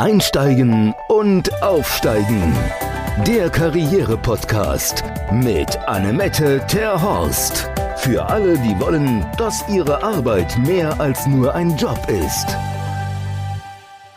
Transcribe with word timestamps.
Einsteigen 0.00 0.94
und 1.08 1.62
Aufsteigen. 1.62 2.56
Der 3.26 3.50
Karriere-Podcast 3.50 5.04
mit 5.30 5.76
Annemette 5.86 6.66
Terhorst. 6.66 7.68
Für 7.98 8.24
alle, 8.24 8.56
die 8.60 8.80
wollen, 8.80 9.30
dass 9.36 9.62
ihre 9.68 10.02
Arbeit 10.02 10.56
mehr 10.56 10.98
als 10.98 11.26
nur 11.26 11.54
ein 11.54 11.76
Job 11.76 11.98
ist. 12.08 12.46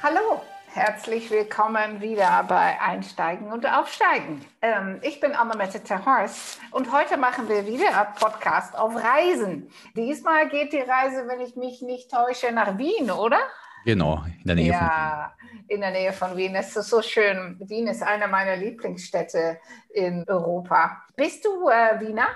Hallo, 0.02 0.42
herzlich 0.68 1.30
willkommen 1.30 2.00
wieder 2.00 2.46
bei 2.48 2.80
Einsteigen 2.80 3.52
und 3.52 3.66
Aufsteigen. 3.66 4.40
Ähm, 4.62 5.02
ich 5.02 5.20
bin 5.20 5.34
Annemette 5.34 5.84
Terhorst 5.84 6.62
und 6.72 6.94
heute 6.94 7.18
machen 7.18 7.50
wir 7.50 7.68
wieder 7.68 7.90
einen 7.90 8.16
Podcast 8.18 8.74
auf 8.80 8.96
Reisen. 8.96 9.70
Diesmal 9.98 10.48
geht 10.48 10.72
die 10.72 10.80
Reise, 10.80 11.28
wenn 11.28 11.42
ich 11.42 11.58
mich 11.58 11.82
nicht 11.82 12.10
täusche, 12.10 12.54
nach 12.54 12.78
Wien, 12.78 13.12
oder? 13.12 13.40
Genau, 13.86 14.24
in 14.40 14.48
der 14.48 14.56
Nähe 14.56 14.72
ja, 14.72 14.78
von 14.78 14.88
Wien. 14.88 14.96
Ja, 14.96 15.34
in 15.68 15.82
der 15.82 15.92
Nähe 15.92 16.14
von 16.14 16.38
Wien. 16.38 16.56
Es 16.56 16.76
ist 16.76 16.90
so 16.90 17.02
schön. 17.02 17.58
Wien 17.68 17.88
ist 17.88 18.04
eine 18.04 18.28
meiner 18.28 18.56
Lieblingsstädte 18.56 19.58
in 19.94 20.24
Europa. 20.28 21.04
Bist 21.16 21.46
du 21.46 21.70
äh, 21.70 22.00
Wiener? 22.00 22.28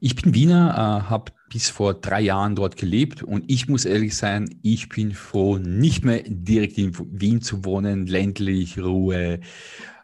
Ich 0.00 0.14
bin 0.14 0.34
Wiener, 0.34 0.74
äh, 1.06 1.10
habe 1.10 1.32
bis 1.48 1.70
vor 1.70 1.94
drei 1.94 2.20
Jahren 2.20 2.54
dort 2.54 2.76
gelebt 2.76 3.22
und 3.22 3.44
ich 3.48 3.68
muss 3.68 3.84
ehrlich 3.84 4.16
sein, 4.16 4.48
ich 4.62 4.88
bin 4.88 5.12
froh, 5.12 5.58
nicht 5.58 6.04
mehr 6.04 6.22
direkt 6.26 6.78
in 6.78 6.92
Wien 7.20 7.40
zu 7.40 7.64
wohnen, 7.64 8.06
ländlich, 8.06 8.78
Ruhe. 8.78 9.40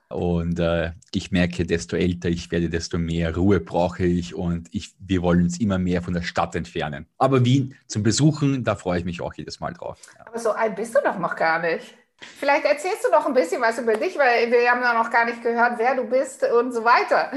Und 0.08 0.58
äh, 0.60 0.92
ich 1.12 1.30
merke, 1.32 1.66
desto 1.66 1.96
älter 1.96 2.28
ich 2.28 2.50
werde, 2.50 2.68
desto 2.68 2.98
mehr 2.98 3.34
Ruhe 3.34 3.60
brauche 3.60 4.04
ich 4.04 4.34
und 4.34 4.68
ich, 4.70 4.94
wir 4.98 5.22
wollen 5.22 5.42
uns 5.42 5.58
immer 5.58 5.78
mehr 5.78 6.02
von 6.02 6.14
der 6.14 6.22
Stadt 6.22 6.54
entfernen. 6.54 7.06
Aber 7.18 7.44
Wien 7.44 7.74
zum 7.86 8.02
Besuchen, 8.02 8.64
da 8.64 8.76
freue 8.76 8.98
ich 8.98 9.04
mich 9.04 9.20
auch 9.20 9.34
jedes 9.34 9.60
Mal 9.60 9.72
drauf. 9.72 9.98
Ja. 10.18 10.26
Aber 10.26 10.38
so 10.38 10.50
alt 10.50 10.76
bist 10.76 10.94
du 10.94 11.00
doch 11.02 11.18
noch 11.18 11.34
gar 11.36 11.60
nicht. 11.60 11.94
Vielleicht 12.16 12.64
erzählst 12.64 13.04
du 13.04 13.10
noch 13.10 13.26
ein 13.26 13.34
bisschen 13.34 13.60
was 13.60 13.78
über 13.78 13.94
dich, 13.94 14.16
weil 14.16 14.50
wir 14.50 14.70
haben 14.70 14.80
ja 14.80 14.94
noch 14.94 15.10
gar 15.10 15.24
nicht 15.24 15.42
gehört, 15.42 15.78
wer 15.78 15.96
du 15.96 16.04
bist 16.04 16.44
und 16.44 16.72
so 16.72 16.84
weiter. 16.84 17.30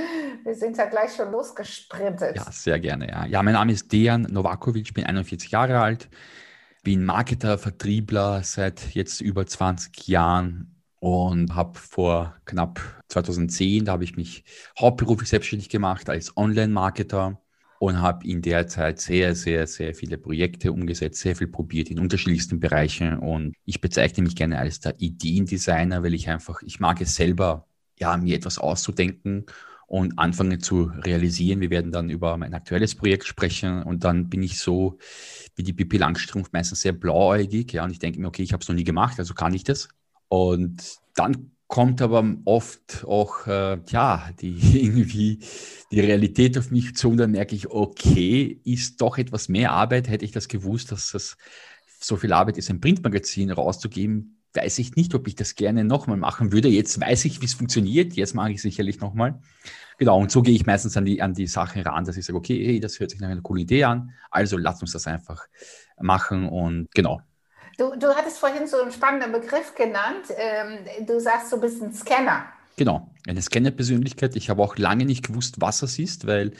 Wir 0.43 0.55
sind 0.55 0.77
ja 0.77 0.85
gleich 0.85 1.15
schon 1.15 1.31
losgesprintet. 1.31 2.35
Ja, 2.35 2.51
sehr 2.51 2.79
gerne. 2.79 3.09
Ja, 3.09 3.25
ja 3.25 3.43
mein 3.43 3.53
Name 3.53 3.73
ist 3.73 3.91
Dejan 3.91 4.23
Novakovic, 4.23 4.93
bin 4.93 5.05
41 5.05 5.51
Jahre 5.51 5.79
alt, 5.79 6.09
bin 6.83 7.03
Marketer, 7.03 7.57
Vertriebler 7.57 8.43
seit 8.43 8.93
jetzt 8.93 9.19
über 9.19 9.45
20 9.45 10.07
Jahren 10.07 10.76
und 10.99 11.55
habe 11.55 11.77
vor 11.77 12.35
knapp 12.45 12.81
2010, 13.09 13.85
da 13.85 13.93
habe 13.93 14.03
ich 14.03 14.15
mich 14.17 14.43
hauptberuflich 14.79 15.29
selbstständig 15.29 15.69
gemacht 15.69 16.09
als 16.09 16.35
Online-Marketer 16.37 17.39
und 17.79 18.01
habe 18.01 18.27
in 18.27 18.41
der 18.41 18.67
Zeit 18.67 18.99
sehr, 18.99 19.35
sehr, 19.35 19.67
sehr 19.67 19.93
viele 19.93 20.17
Projekte 20.17 20.71
umgesetzt, 20.71 21.19
sehr 21.21 21.35
viel 21.35 21.47
probiert 21.47 21.89
in 21.89 21.99
unterschiedlichsten 21.99 22.59
Bereichen 22.59 23.19
und 23.19 23.53
ich 23.65 23.81
bezeichne 23.81 24.23
mich 24.23 24.35
gerne 24.35 24.57
als 24.57 24.79
der 24.79 24.99
Ideendesigner, 24.99 26.03
weil 26.03 26.13
ich 26.15 26.29
einfach, 26.29 26.61
ich 26.63 26.79
mag 26.79 26.99
es 27.01 27.15
selber, 27.15 27.67
ja, 27.99 28.17
mir 28.17 28.35
etwas 28.35 28.57
auszudenken 28.57 29.45
und 29.87 30.19
anfangen 30.19 30.59
zu 30.59 30.91
realisieren. 30.97 31.61
Wir 31.61 31.69
werden 31.69 31.91
dann 31.91 32.09
über 32.09 32.37
mein 32.37 32.53
aktuelles 32.53 32.95
Projekt 32.95 33.25
sprechen 33.25 33.83
und 33.83 34.03
dann 34.03 34.29
bin 34.29 34.43
ich 34.43 34.59
so 34.59 34.97
wie 35.55 35.63
die 35.63 35.73
Pippi 35.73 35.97
Langstrumpf 35.97 36.51
meistens 36.51 36.81
sehr 36.81 36.93
blauäugig, 36.93 37.73
ja, 37.73 37.83
und 37.83 37.91
ich 37.91 37.99
denke 37.99 38.19
mir, 38.19 38.27
okay, 38.27 38.43
ich 38.43 38.53
habe 38.53 38.61
es 38.61 38.69
noch 38.69 38.75
nie 38.75 38.83
gemacht, 38.83 39.19
also 39.19 39.33
kann 39.33 39.53
ich 39.53 39.63
das. 39.63 39.89
Und 40.29 40.97
dann 41.15 41.51
kommt 41.67 42.01
aber 42.01 42.25
oft 42.45 43.05
auch, 43.05 43.45
äh, 43.47 43.79
ja, 43.87 44.29
die 44.39 44.57
irgendwie 44.83 45.39
die 45.91 45.99
Realität 45.99 46.57
auf 46.57 46.71
mich 46.71 46.95
zu 46.95 47.09
und 47.09 47.17
dann 47.17 47.31
merke 47.31 47.55
ich, 47.55 47.69
okay, 47.69 48.59
ist 48.63 49.01
doch 49.01 49.17
etwas 49.17 49.49
mehr 49.49 49.71
Arbeit. 49.71 50.09
Hätte 50.09 50.25
ich 50.25 50.31
das 50.31 50.47
gewusst, 50.47 50.91
dass 50.91 51.11
das 51.11 51.37
so 51.99 52.15
viel 52.15 52.33
Arbeit 52.33 52.57
ist, 52.57 52.69
ein 52.69 52.81
Printmagazin 52.81 53.51
rauszugeben, 53.51 54.37
weiß 54.53 54.79
ich 54.79 54.95
nicht, 54.95 55.13
ob 55.13 55.27
ich 55.27 55.35
das 55.35 55.55
gerne 55.55 55.83
nochmal 55.83 56.17
machen 56.17 56.51
würde. 56.51 56.67
Jetzt 56.67 56.99
weiß 56.99 57.25
ich, 57.25 57.41
wie 57.41 57.45
es 57.45 57.53
funktioniert. 57.53 58.13
Jetzt 58.13 58.33
mache 58.33 58.51
ich 58.51 58.61
sicherlich 58.61 58.99
nochmal. 58.99 59.39
Genau, 59.97 60.19
und 60.19 60.31
so 60.31 60.41
gehe 60.41 60.55
ich 60.55 60.65
meistens 60.65 60.95
an 60.95 61.05
die, 61.05 61.21
an 61.21 61.33
die 61.33 61.47
Sache 61.47 61.85
ran, 61.85 62.05
dass 62.05 62.17
ich 62.17 62.25
sage, 62.25 62.37
okay, 62.37 62.63
hey, 62.65 62.79
das 62.79 62.99
hört 62.99 63.11
sich 63.11 63.19
nach 63.19 63.29
einer 63.29 63.41
coole 63.41 63.61
Idee 63.61 63.83
an. 63.83 64.11
Also 64.29 64.57
lass 64.57 64.81
uns 64.81 64.91
das 64.91 65.07
einfach 65.07 65.45
machen 65.99 66.47
und 66.47 66.89
genau, 66.93 67.21
Du, 67.77 67.95
du 67.95 68.07
hattest 68.07 68.39
vorhin 68.39 68.65
so 68.65 68.81
einen 68.81 68.91
spannenden 68.91 69.31
Begriff 69.31 69.75
genannt. 69.75 70.25
Ähm, 70.35 71.05
du 71.05 71.19
sagst, 71.19 71.51
du 71.53 71.61
bist 71.61 71.81
ein 71.81 71.93
Scanner. 71.93 72.45
Genau, 72.75 73.11
eine 73.27 73.41
Scanner-Persönlichkeit. 73.41 74.35
Ich 74.35 74.49
habe 74.49 74.63
auch 74.63 74.77
lange 74.77 75.05
nicht 75.05 75.27
gewusst, 75.27 75.61
was 75.61 75.79
das 75.79 75.99
ist, 75.99 76.25
weil 76.25 76.51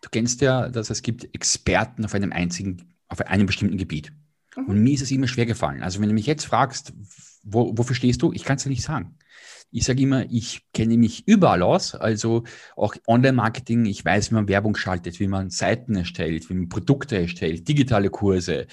du 0.00 0.08
kennst 0.10 0.40
ja, 0.40 0.68
dass 0.68 0.88
es 0.88 1.02
gibt 1.02 1.34
Experten 1.34 2.04
auf 2.06 2.14
einem 2.14 2.32
einzigen, 2.32 2.94
auf 3.08 3.20
einem 3.20 3.46
bestimmten 3.46 3.76
Gebiet. 3.76 4.12
Mhm. 4.56 4.64
Und 4.64 4.82
mir 4.82 4.94
ist 4.94 5.02
es 5.02 5.10
immer 5.10 5.28
schwer 5.28 5.46
gefallen. 5.46 5.82
Also 5.82 6.00
wenn 6.00 6.08
du 6.08 6.14
mich 6.14 6.26
jetzt 6.26 6.46
fragst, 6.46 6.94
wo, 7.42 7.76
wofür 7.76 7.94
stehst 7.94 8.22
du, 8.22 8.32
ich 8.32 8.44
kann 8.44 8.56
es 8.56 8.62
dir 8.62 8.70
nicht 8.70 8.82
sagen. 8.82 9.18
Ich 9.70 9.84
sage 9.84 10.02
immer, 10.02 10.24
ich 10.30 10.70
kenne 10.72 10.96
mich 10.96 11.26
überall 11.26 11.62
aus, 11.62 11.94
also 11.94 12.44
auch 12.76 12.94
Online-Marketing, 13.06 13.86
ich 13.86 14.04
weiß, 14.04 14.30
wie 14.30 14.34
man 14.34 14.48
Werbung 14.48 14.76
schaltet, 14.76 15.18
wie 15.18 15.28
man 15.28 15.48
Seiten 15.48 15.96
erstellt, 15.96 16.48
wie 16.50 16.54
man 16.54 16.68
Produkte 16.68 17.16
erstellt, 17.16 17.66
digitale 17.68 18.10
Kurse, 18.10 18.66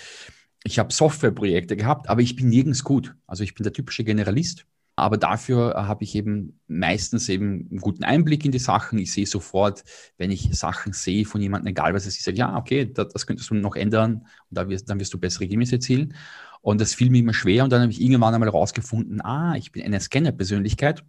ich 0.63 0.79
habe 0.79 0.93
Softwareprojekte 0.93 1.75
gehabt, 1.75 2.09
aber 2.09 2.21
ich 2.21 2.35
bin 2.35 2.49
nirgends 2.49 2.83
gut. 2.83 3.15
Also 3.27 3.43
ich 3.43 3.55
bin 3.55 3.63
der 3.63 3.73
typische 3.73 4.03
Generalist. 4.03 4.65
Aber 4.95 5.17
dafür 5.17 5.75
habe 5.87 6.03
ich 6.03 6.13
eben 6.15 6.59
meistens 6.67 7.29
eben 7.29 7.69
einen 7.69 7.79
guten 7.79 8.03
Einblick 8.03 8.43
in 8.43 8.51
die 8.51 8.59
Sachen. 8.59 8.99
Ich 8.99 9.13
sehe 9.13 9.25
sofort, 9.25 9.85
wenn 10.17 10.29
ich 10.29 10.49
Sachen 10.51 10.91
sehe 10.91 11.23
von 11.23 11.41
jemandem, 11.41 11.69
egal 11.69 11.93
was 11.93 12.05
es 12.05 12.17
ist, 12.17 12.37
ja, 12.37 12.57
okay, 12.57 12.91
das, 12.91 13.07
das 13.13 13.25
könntest 13.25 13.49
du 13.49 13.55
noch 13.55 13.77
ändern 13.77 14.25
und 14.49 14.57
da 14.57 14.67
wirst, 14.67 14.89
dann 14.89 14.99
wirst 14.99 15.13
du 15.13 15.17
bessere 15.17 15.45
Ergebnisse 15.45 15.75
erzielen. 15.75 16.15
Und 16.61 16.81
das 16.81 16.93
fiel 16.93 17.09
mir 17.09 17.19
immer 17.19 17.33
schwer 17.33 17.63
und 17.63 17.69
dann 17.71 17.81
habe 17.81 17.91
ich 17.93 18.01
irgendwann 18.01 18.33
einmal 18.33 18.49
rausgefunden, 18.49 19.21
ah, 19.21 19.55
ich 19.55 19.71
bin 19.71 19.83
eine 19.83 20.01
Scanner-Persönlichkeit 20.01 21.05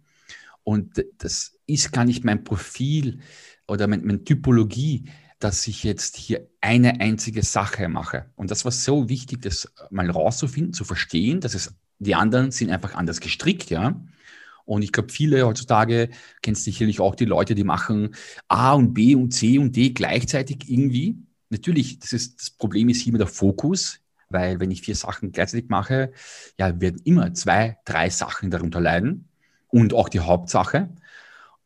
und 0.63 1.03
das 1.17 1.57
ist 1.65 1.91
gar 1.91 2.05
nicht 2.05 2.23
mein 2.23 2.45
Profil 2.45 3.19
oder 3.67 3.87
meine, 3.87 4.03
meine 4.03 4.23
Typologie 4.23 5.09
dass 5.43 5.67
ich 5.67 5.83
jetzt 5.83 6.17
hier 6.17 6.47
eine 6.61 7.01
einzige 7.01 7.43
Sache 7.43 7.89
mache. 7.89 8.27
Und 8.35 8.51
das 8.51 8.63
war 8.63 8.71
so 8.71 9.09
wichtig, 9.09 9.41
das 9.41 9.71
mal 9.89 10.09
rauszufinden, 10.09 10.73
zu 10.73 10.85
verstehen, 10.85 11.41
dass 11.41 11.55
es 11.55 11.75
die 11.99 12.15
anderen 12.15 12.51
sind 12.51 12.71
einfach 12.71 12.95
anders 12.95 13.19
gestrickt, 13.19 13.69
ja. 13.69 14.01
Und 14.65 14.83
ich 14.83 14.91
glaube, 14.91 15.11
viele 15.11 15.45
heutzutage 15.45 16.09
kennst 16.41 16.63
sicherlich 16.63 16.99
auch 16.99 17.15
die 17.15 17.25
Leute, 17.25 17.55
die 17.55 17.63
machen 17.63 18.15
A 18.47 18.73
und 18.73 18.93
B 18.93 19.15
und 19.15 19.31
C 19.31 19.57
und 19.57 19.75
D 19.75 19.89
gleichzeitig 19.89 20.69
irgendwie. 20.69 21.17
Natürlich, 21.49 21.99
das, 21.99 22.13
ist, 22.13 22.39
das 22.39 22.49
Problem 22.51 22.89
ist 22.89 23.01
hier 23.01 23.09
immer 23.09 23.17
der 23.17 23.27
Fokus, 23.27 23.99
weil 24.29 24.59
wenn 24.59 24.71
ich 24.71 24.81
vier 24.81 24.95
Sachen 24.95 25.31
gleichzeitig 25.31 25.69
mache, 25.69 26.13
ja, 26.57 26.79
werden 26.79 27.01
immer 27.03 27.33
zwei, 27.33 27.77
drei 27.85 28.09
Sachen 28.09 28.49
darunter 28.49 28.79
leiden 28.79 29.27
und 29.67 29.93
auch 29.93 30.09
die 30.09 30.19
Hauptsache. 30.21 30.89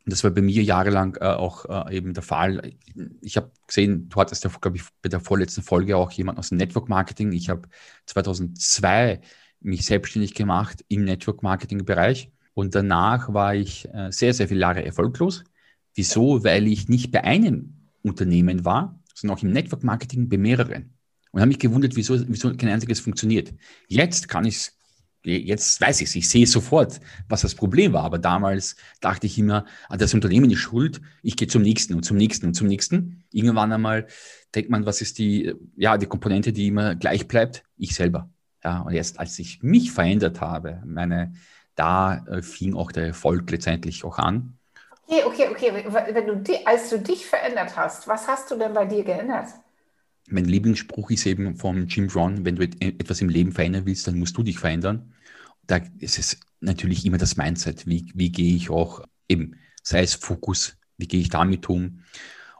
Und 0.06 0.12
das 0.12 0.22
war 0.22 0.30
bei 0.30 0.40
mir 0.40 0.62
jahrelang 0.62 1.16
äh, 1.20 1.24
auch 1.24 1.64
äh, 1.88 1.96
eben 1.96 2.14
der 2.14 2.22
Fall. 2.22 2.72
Ich 3.20 3.36
habe 3.36 3.50
gesehen, 3.66 4.08
du 4.08 4.20
hattest 4.20 4.44
ja, 4.44 4.50
glaube 4.60 4.76
ich, 4.76 4.84
bei 5.02 5.08
der 5.08 5.18
vorletzten 5.18 5.62
Folge 5.62 5.96
auch 5.96 6.12
jemanden 6.12 6.38
aus 6.38 6.50
dem 6.50 6.58
Network 6.58 6.88
Marketing. 6.88 7.32
Ich 7.32 7.48
habe 7.48 7.68
2002 8.06 9.20
mich 9.60 9.84
selbstständig 9.84 10.34
gemacht 10.34 10.84
im 10.86 11.04
Network 11.04 11.42
Marketing 11.42 11.84
Bereich 11.84 12.30
und 12.54 12.76
danach 12.76 13.34
war 13.34 13.56
ich 13.56 13.88
äh, 13.92 14.12
sehr, 14.12 14.32
sehr 14.32 14.46
viele 14.46 14.60
Jahre 14.60 14.84
erfolglos. 14.84 15.42
Wieso? 15.94 16.44
Weil 16.44 16.68
ich 16.68 16.88
nicht 16.88 17.10
bei 17.10 17.24
einem 17.24 17.74
Unternehmen 18.02 18.64
war, 18.64 19.02
sondern 19.12 19.36
auch 19.36 19.42
im 19.42 19.50
Network 19.50 19.82
Marketing 19.82 20.28
bei 20.28 20.38
mehreren. 20.38 20.94
Und 21.32 21.40
habe 21.40 21.48
mich 21.48 21.58
gewundert, 21.58 21.96
wieso, 21.96 22.16
wieso 22.28 22.56
kein 22.56 22.68
einziges 22.68 23.00
funktioniert. 23.00 23.52
Jetzt 23.88 24.28
kann 24.28 24.44
ich 24.44 24.56
es 24.56 24.75
Jetzt 25.26 25.80
weiß 25.80 26.00
ich 26.00 26.08
es, 26.08 26.14
ich 26.14 26.28
sehe 26.28 26.46
sofort, 26.46 27.00
was 27.28 27.42
das 27.42 27.54
Problem 27.54 27.92
war. 27.92 28.04
Aber 28.04 28.18
damals 28.18 28.76
dachte 29.00 29.26
ich 29.26 29.38
immer, 29.38 29.66
ah, 29.88 29.96
das 29.96 30.14
Unternehmen 30.14 30.50
ist 30.50 30.60
schuld, 30.60 31.00
ich 31.22 31.36
gehe 31.36 31.48
zum 31.48 31.62
nächsten 31.62 31.94
und 31.94 32.04
zum 32.04 32.16
nächsten 32.16 32.46
und 32.46 32.54
zum 32.54 32.68
nächsten. 32.68 33.24
Irgendwann 33.32 33.72
einmal 33.72 34.06
denkt 34.54 34.70
man, 34.70 34.86
was 34.86 35.00
ist 35.00 35.18
die, 35.18 35.54
ja, 35.76 35.98
die 35.98 36.06
Komponente, 36.06 36.52
die 36.52 36.68
immer 36.68 36.94
gleich 36.94 37.26
bleibt? 37.26 37.64
Ich 37.76 37.94
selber. 37.94 38.30
Ja, 38.62 38.80
und 38.80 38.94
erst 38.94 39.18
als 39.18 39.38
ich 39.38 39.62
mich 39.62 39.92
verändert 39.92 40.40
habe, 40.40 40.82
meine, 40.84 41.32
da 41.74 42.24
äh, 42.26 42.42
fing 42.42 42.74
auch 42.74 42.92
der 42.92 43.06
Erfolg 43.06 43.50
letztendlich 43.50 44.04
auch 44.04 44.18
an. 44.18 44.58
Okay, 45.08 45.22
okay, 45.24 45.50
okay. 45.50 45.72
Wenn 46.12 46.26
du, 46.26 46.66
als 46.66 46.90
du 46.90 46.98
dich 46.98 47.26
verändert 47.26 47.76
hast, 47.76 48.08
was 48.08 48.26
hast 48.26 48.50
du 48.50 48.56
denn 48.56 48.72
bei 48.72 48.86
dir 48.86 49.04
geändert? 49.04 49.48
Mein 50.28 50.44
Lieblingsspruch 50.44 51.10
ist 51.10 51.26
eben 51.26 51.56
vom 51.56 51.86
Jim 51.86 52.08
Brown, 52.08 52.44
wenn 52.44 52.56
du 52.56 52.62
etwas 52.62 53.20
im 53.20 53.28
Leben 53.28 53.52
verändern 53.52 53.86
willst, 53.86 54.06
dann 54.06 54.18
musst 54.18 54.36
du 54.36 54.42
dich 54.42 54.58
verändern 54.58 55.12
da 55.66 55.80
ist 55.98 56.18
es 56.18 56.40
natürlich 56.60 57.04
immer 57.04 57.18
das 57.18 57.36
Mindset. 57.36 57.86
Wie, 57.86 58.10
wie 58.14 58.30
gehe 58.30 58.54
ich 58.54 58.70
auch 58.70 59.02
eben, 59.28 59.56
sei 59.82 60.02
es 60.02 60.14
Fokus, 60.14 60.76
wie 60.96 61.08
gehe 61.08 61.20
ich 61.20 61.28
damit 61.28 61.68
um? 61.68 62.02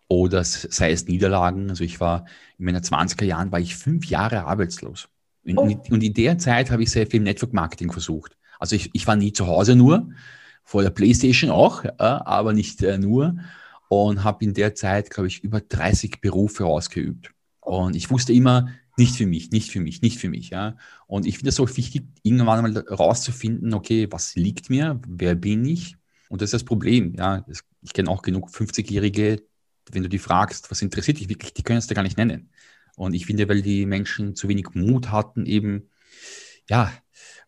Oder 0.08 0.44
sei 0.44 0.92
es 0.92 1.06
Niederlagen. 1.06 1.70
Also 1.70 1.82
ich 1.82 2.00
war 2.00 2.26
in 2.58 2.66
meinen 2.66 2.82
20er 2.82 3.24
Jahren 3.24 3.50
war 3.50 3.60
ich 3.60 3.76
fünf 3.76 4.06
Jahre 4.06 4.44
arbeitslos. 4.44 5.08
Und, 5.44 5.58
oh. 5.58 5.82
und 5.90 6.02
in 6.02 6.14
der 6.14 6.38
Zeit 6.38 6.70
habe 6.70 6.82
ich 6.82 6.90
sehr 6.90 7.06
viel 7.06 7.20
Network 7.20 7.52
Marketing 7.52 7.90
versucht. 7.90 8.36
Also 8.58 8.76
ich, 8.76 8.90
ich 8.92 9.06
war 9.06 9.16
nie 9.16 9.32
zu 9.32 9.46
Hause 9.46 9.76
nur, 9.76 10.10
vor 10.64 10.82
der 10.82 10.90
Playstation 10.90 11.50
auch, 11.50 11.84
aber 11.98 12.52
nicht 12.52 12.82
äh, 12.82 12.98
nur. 12.98 13.36
Und 13.88 14.24
habe 14.24 14.44
in 14.44 14.54
der 14.54 14.74
Zeit, 14.74 15.10
glaube 15.10 15.28
ich, 15.28 15.44
über 15.44 15.60
30 15.60 16.20
Berufe 16.20 16.66
ausgeübt. 16.66 17.30
Und 17.66 17.96
ich 17.96 18.10
wusste 18.10 18.32
immer, 18.32 18.68
Nicht 18.98 19.16
für 19.16 19.26
mich, 19.26 19.50
nicht 19.50 19.70
für 19.70 19.80
mich, 19.80 20.00
nicht 20.00 20.18
für 20.18 20.28
mich. 20.30 20.50
Ja. 20.50 20.76
Und 21.06 21.26
ich 21.26 21.36
finde 21.36 21.50
es 21.50 21.60
auch 21.60 21.76
wichtig, 21.76 22.04
irgendwann 22.22 22.62
mal 22.62 22.78
rauszufinden, 22.88 23.74
okay, 23.74 24.08
was 24.10 24.34
liegt 24.36 24.70
mir, 24.70 25.00
wer 25.06 25.34
bin 25.34 25.64
ich? 25.66 25.96
Und 26.30 26.40
das 26.40 26.48
ist 26.48 26.54
das 26.54 26.64
Problem. 26.64 27.14
Ja. 27.14 27.44
Ich 27.82 27.92
kenne 27.92 28.08
auch 28.08 28.22
genug 28.22 28.48
50-Jährige, 28.48 29.42
wenn 29.92 30.02
du 30.02 30.08
die 30.08 30.18
fragst, 30.18 30.70
was 30.70 30.80
interessiert 30.82 31.20
dich 31.20 31.28
wirklich, 31.28 31.52
die 31.52 31.62
können 31.62 31.78
es 31.78 31.86
dir 31.86 31.94
gar 31.94 32.02
nicht 32.02 32.16
nennen. 32.16 32.48
Und 32.96 33.14
ich 33.14 33.26
finde, 33.26 33.48
weil 33.48 33.62
die 33.62 33.84
Menschen 33.84 34.34
zu 34.34 34.48
wenig 34.48 34.68
Mut 34.74 35.10
hatten, 35.12 35.44
eben, 35.44 35.90
ja, 36.70 36.90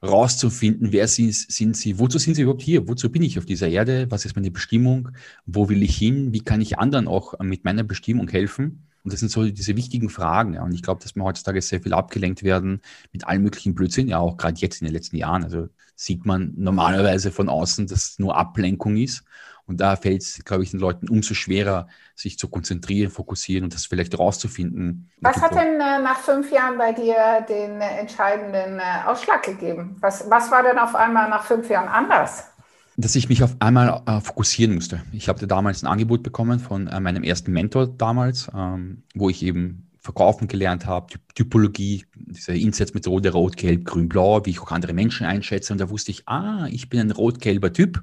rauszufinden, 0.02 0.92
wer 0.92 1.08
sind, 1.08 1.34
sind 1.34 1.76
sie, 1.76 1.98
wozu 1.98 2.18
sind 2.18 2.34
sie 2.34 2.42
überhaupt 2.42 2.62
hier, 2.62 2.86
wozu 2.88 3.10
bin 3.10 3.22
ich 3.22 3.38
auf 3.38 3.46
dieser 3.46 3.68
Erde, 3.68 4.06
was 4.10 4.24
ist 4.24 4.36
meine 4.36 4.50
Bestimmung, 4.50 5.08
wo 5.46 5.68
will 5.68 5.82
ich 5.82 5.96
hin, 5.96 6.32
wie 6.32 6.40
kann 6.40 6.60
ich 6.60 6.78
anderen 6.78 7.08
auch 7.08 7.38
mit 7.40 7.64
meiner 7.64 7.84
Bestimmung 7.84 8.28
helfen. 8.28 8.87
Und 9.08 9.14
das 9.14 9.20
sind 9.20 9.30
so 9.30 9.42
diese 9.42 9.74
wichtigen 9.74 10.10
Fragen. 10.10 10.52
Ja. 10.52 10.64
Und 10.64 10.74
ich 10.74 10.82
glaube, 10.82 11.02
dass 11.02 11.16
wir 11.16 11.24
heutzutage 11.24 11.62
sehr 11.62 11.80
viel 11.80 11.94
abgelenkt 11.94 12.42
werden 12.42 12.82
mit 13.10 13.26
allen 13.26 13.42
möglichen 13.42 13.74
Blödsinn, 13.74 14.06
ja 14.06 14.18
auch 14.18 14.36
gerade 14.36 14.60
jetzt 14.60 14.82
in 14.82 14.86
den 14.86 14.92
letzten 14.92 15.16
Jahren. 15.16 15.44
Also 15.44 15.70
sieht 15.94 16.26
man 16.26 16.52
normalerweise 16.58 17.32
von 17.32 17.48
außen, 17.48 17.86
dass 17.86 18.10
es 18.10 18.18
nur 18.18 18.36
Ablenkung 18.36 18.98
ist. 18.98 19.24
Und 19.64 19.80
da 19.80 19.96
fällt 19.96 20.20
es, 20.20 20.44
glaube 20.44 20.62
ich, 20.62 20.72
den 20.72 20.80
Leuten 20.80 21.08
umso 21.08 21.32
schwerer, 21.32 21.88
sich 22.14 22.38
zu 22.38 22.48
konzentrieren, 22.48 23.10
fokussieren 23.10 23.64
und 23.64 23.72
das 23.72 23.86
vielleicht 23.86 24.18
rauszufinden. 24.18 25.10
Was 25.22 25.40
hat 25.40 25.54
denn 25.54 25.80
äh, 25.80 26.02
nach 26.02 26.18
fünf 26.18 26.52
Jahren 26.52 26.76
bei 26.76 26.92
dir 26.92 27.46
den 27.48 27.80
äh, 27.80 28.00
entscheidenden 28.00 28.78
äh, 28.78 29.06
Ausschlag 29.06 29.42
gegeben? 29.42 29.96
Was, 30.00 30.28
was 30.28 30.50
war 30.50 30.62
denn 30.62 30.78
auf 30.78 30.94
einmal 30.94 31.30
nach 31.30 31.44
fünf 31.44 31.70
Jahren 31.70 31.88
anders? 31.88 32.44
Dass 33.00 33.14
ich 33.14 33.28
mich 33.28 33.44
auf 33.44 33.54
einmal 33.60 34.02
äh, 34.06 34.20
fokussieren 34.20 34.74
musste. 34.74 35.02
Ich 35.12 35.28
habe 35.28 35.46
damals 35.46 35.84
ein 35.84 35.86
Angebot 35.86 36.24
bekommen 36.24 36.58
von 36.58 36.88
äh, 36.88 36.98
meinem 36.98 37.22
ersten 37.22 37.52
Mentor 37.52 37.86
damals, 37.86 38.50
ähm, 38.52 39.04
wo 39.14 39.30
ich 39.30 39.44
eben 39.44 39.88
verkaufen 40.00 40.48
gelernt 40.48 40.84
habe, 40.84 41.14
Typologie, 41.34 42.04
diese 42.16 42.54
Insatzmethode 42.54 43.30
Rot, 43.30 43.56
Gelb, 43.56 43.84
Grün, 43.84 44.08
Blau, 44.08 44.44
wie 44.44 44.50
ich 44.50 44.60
auch 44.60 44.72
andere 44.72 44.94
Menschen 44.94 45.26
einschätze. 45.26 45.72
Und 45.72 45.80
da 45.80 45.90
wusste 45.90 46.10
ich, 46.10 46.26
ah, 46.26 46.66
ich 46.70 46.88
bin 46.88 46.98
ein 46.98 47.12
rot-gelber 47.12 47.72
Typ 47.72 48.02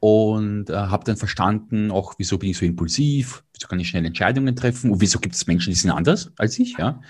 und 0.00 0.70
äh, 0.70 0.74
habe 0.74 1.04
dann 1.04 1.16
verstanden, 1.16 1.90
auch 1.90 2.14
wieso 2.18 2.38
bin 2.38 2.50
ich 2.50 2.58
so 2.58 2.64
impulsiv, 2.66 3.42
wieso 3.52 3.66
kann 3.66 3.80
ich 3.80 3.88
schnell 3.88 4.04
Entscheidungen 4.04 4.54
treffen 4.54 4.92
und 4.92 5.00
wieso 5.00 5.18
gibt 5.18 5.34
es 5.34 5.46
Menschen, 5.48 5.70
die 5.70 5.78
sind 5.78 5.90
anders 5.90 6.30
als 6.36 6.56
ich, 6.58 6.76
ja. 6.78 7.00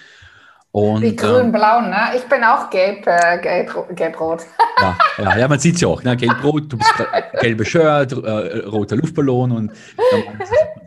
Und, 0.70 1.00
Wie 1.02 1.16
grün-blau, 1.16 1.78
ähm, 1.78 1.90
ne? 1.90 2.10
Ich 2.16 2.24
bin 2.24 2.44
auch 2.44 2.68
gelb, 2.68 3.06
äh, 3.06 3.38
gelb, 3.40 3.96
gelb-rot. 3.96 4.42
ja, 4.80 4.98
ja, 5.18 5.38
ja, 5.38 5.48
man 5.48 5.58
sieht 5.58 5.76
es 5.76 5.80
ja 5.80 5.88
auch, 5.88 6.02
ne? 6.02 6.16
Gelb-rot, 6.16 6.70
du 6.70 6.76
bist 6.76 6.92
gelbe 7.40 7.64
Shirt, 7.64 8.12
äh, 8.12 8.58
roter 8.66 8.96
Luftballon 8.96 9.52
und 9.52 9.72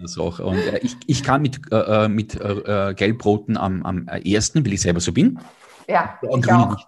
das 0.01 0.17
auch. 0.19 0.39
Und 0.39 0.57
äh, 0.57 0.79
ich, 0.83 0.95
ich 1.07 1.23
kann 1.23 1.41
mit, 1.41 1.59
äh, 1.71 2.05
äh, 2.05 2.07
mit 2.07 2.39
äh, 2.39 2.93
gelb-roten 2.95 3.57
am, 3.57 3.83
am 3.83 4.07
ersten, 4.07 4.63
weil 4.63 4.73
ich 4.73 4.81
selber 4.81 4.99
so 4.99 5.13
bin. 5.13 5.39
Ja, 5.87 6.19
und 6.21 6.45
ich 6.45 6.51
auch. 6.51 6.71
Nicht. 6.71 6.87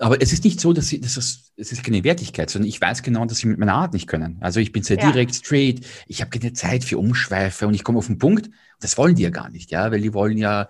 Aber 0.00 0.20
es 0.20 0.32
ist 0.32 0.44
nicht 0.44 0.60
so, 0.60 0.72
dass, 0.72 0.88
sie, 0.88 1.00
dass 1.00 1.16
es, 1.16 1.52
es 1.56 1.70
ist 1.70 1.84
keine 1.84 2.02
Wertigkeit, 2.02 2.50
sondern 2.50 2.68
ich 2.68 2.80
weiß 2.80 3.02
genau, 3.02 3.24
dass 3.26 3.38
sie 3.38 3.46
mit 3.46 3.58
meiner 3.58 3.74
Art 3.74 3.94
nicht 3.94 4.08
können. 4.08 4.38
Also 4.40 4.58
ich 4.58 4.72
bin 4.72 4.82
sehr 4.82 4.98
ja. 4.98 5.10
direkt, 5.10 5.36
straight, 5.36 5.86
ich 6.08 6.20
habe 6.20 6.36
keine 6.36 6.52
Zeit 6.52 6.82
für 6.82 6.98
Umschweife 6.98 7.66
und 7.66 7.74
ich 7.74 7.84
komme 7.84 7.98
auf 7.98 8.08
den 8.08 8.18
Punkt. 8.18 8.50
Das 8.80 8.98
wollen 8.98 9.14
die 9.14 9.22
ja 9.22 9.30
gar 9.30 9.50
nicht, 9.50 9.70
ja, 9.70 9.92
weil 9.92 10.00
die 10.00 10.12
wollen 10.12 10.36
ja, 10.36 10.68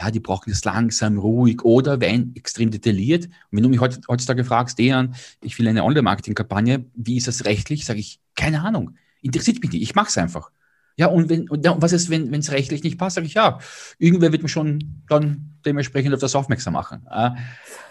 ja, 0.00 0.10
die 0.10 0.20
brauchen 0.20 0.50
es 0.50 0.64
langsam, 0.64 1.18
ruhig 1.18 1.62
oder 1.62 2.00
wenn 2.00 2.34
extrem 2.34 2.70
detailliert. 2.70 3.26
Und 3.26 3.34
wenn 3.52 3.62
du 3.62 3.68
mich 3.68 3.80
heutzutage 3.80 4.44
fragst, 4.44 4.78
Dejan, 4.78 5.14
ich 5.42 5.58
will 5.58 5.68
eine 5.68 5.84
Online-Marketing-Kampagne, 5.84 6.86
wie 6.94 7.16
ist 7.18 7.28
das 7.28 7.44
rechtlich? 7.44 7.84
Sage 7.84 8.00
ich, 8.00 8.20
keine 8.34 8.62
Ahnung, 8.62 8.96
interessiert 9.20 9.60
mich 9.60 9.72
nicht, 9.72 9.82
ich 9.82 9.94
mache 9.94 10.08
es 10.08 10.16
einfach. 10.18 10.50
Ja, 10.96 11.06
und, 11.06 11.28
wenn, 11.28 11.48
und 11.48 11.64
was 11.64 11.92
ist, 11.92 12.10
wenn 12.10 12.32
es 12.34 12.50
rechtlich 12.50 12.82
nicht 12.82 12.98
passt? 12.98 13.16
Sage 13.16 13.26
ich, 13.26 13.34
ja, 13.34 13.58
irgendwer 13.98 14.32
wird 14.32 14.42
mir 14.42 14.48
schon 14.48 15.02
dann 15.08 15.54
dementsprechend 15.64 16.14
auf 16.14 16.20
das 16.20 16.34
aufmerksam 16.34 16.74
machen. 16.74 17.06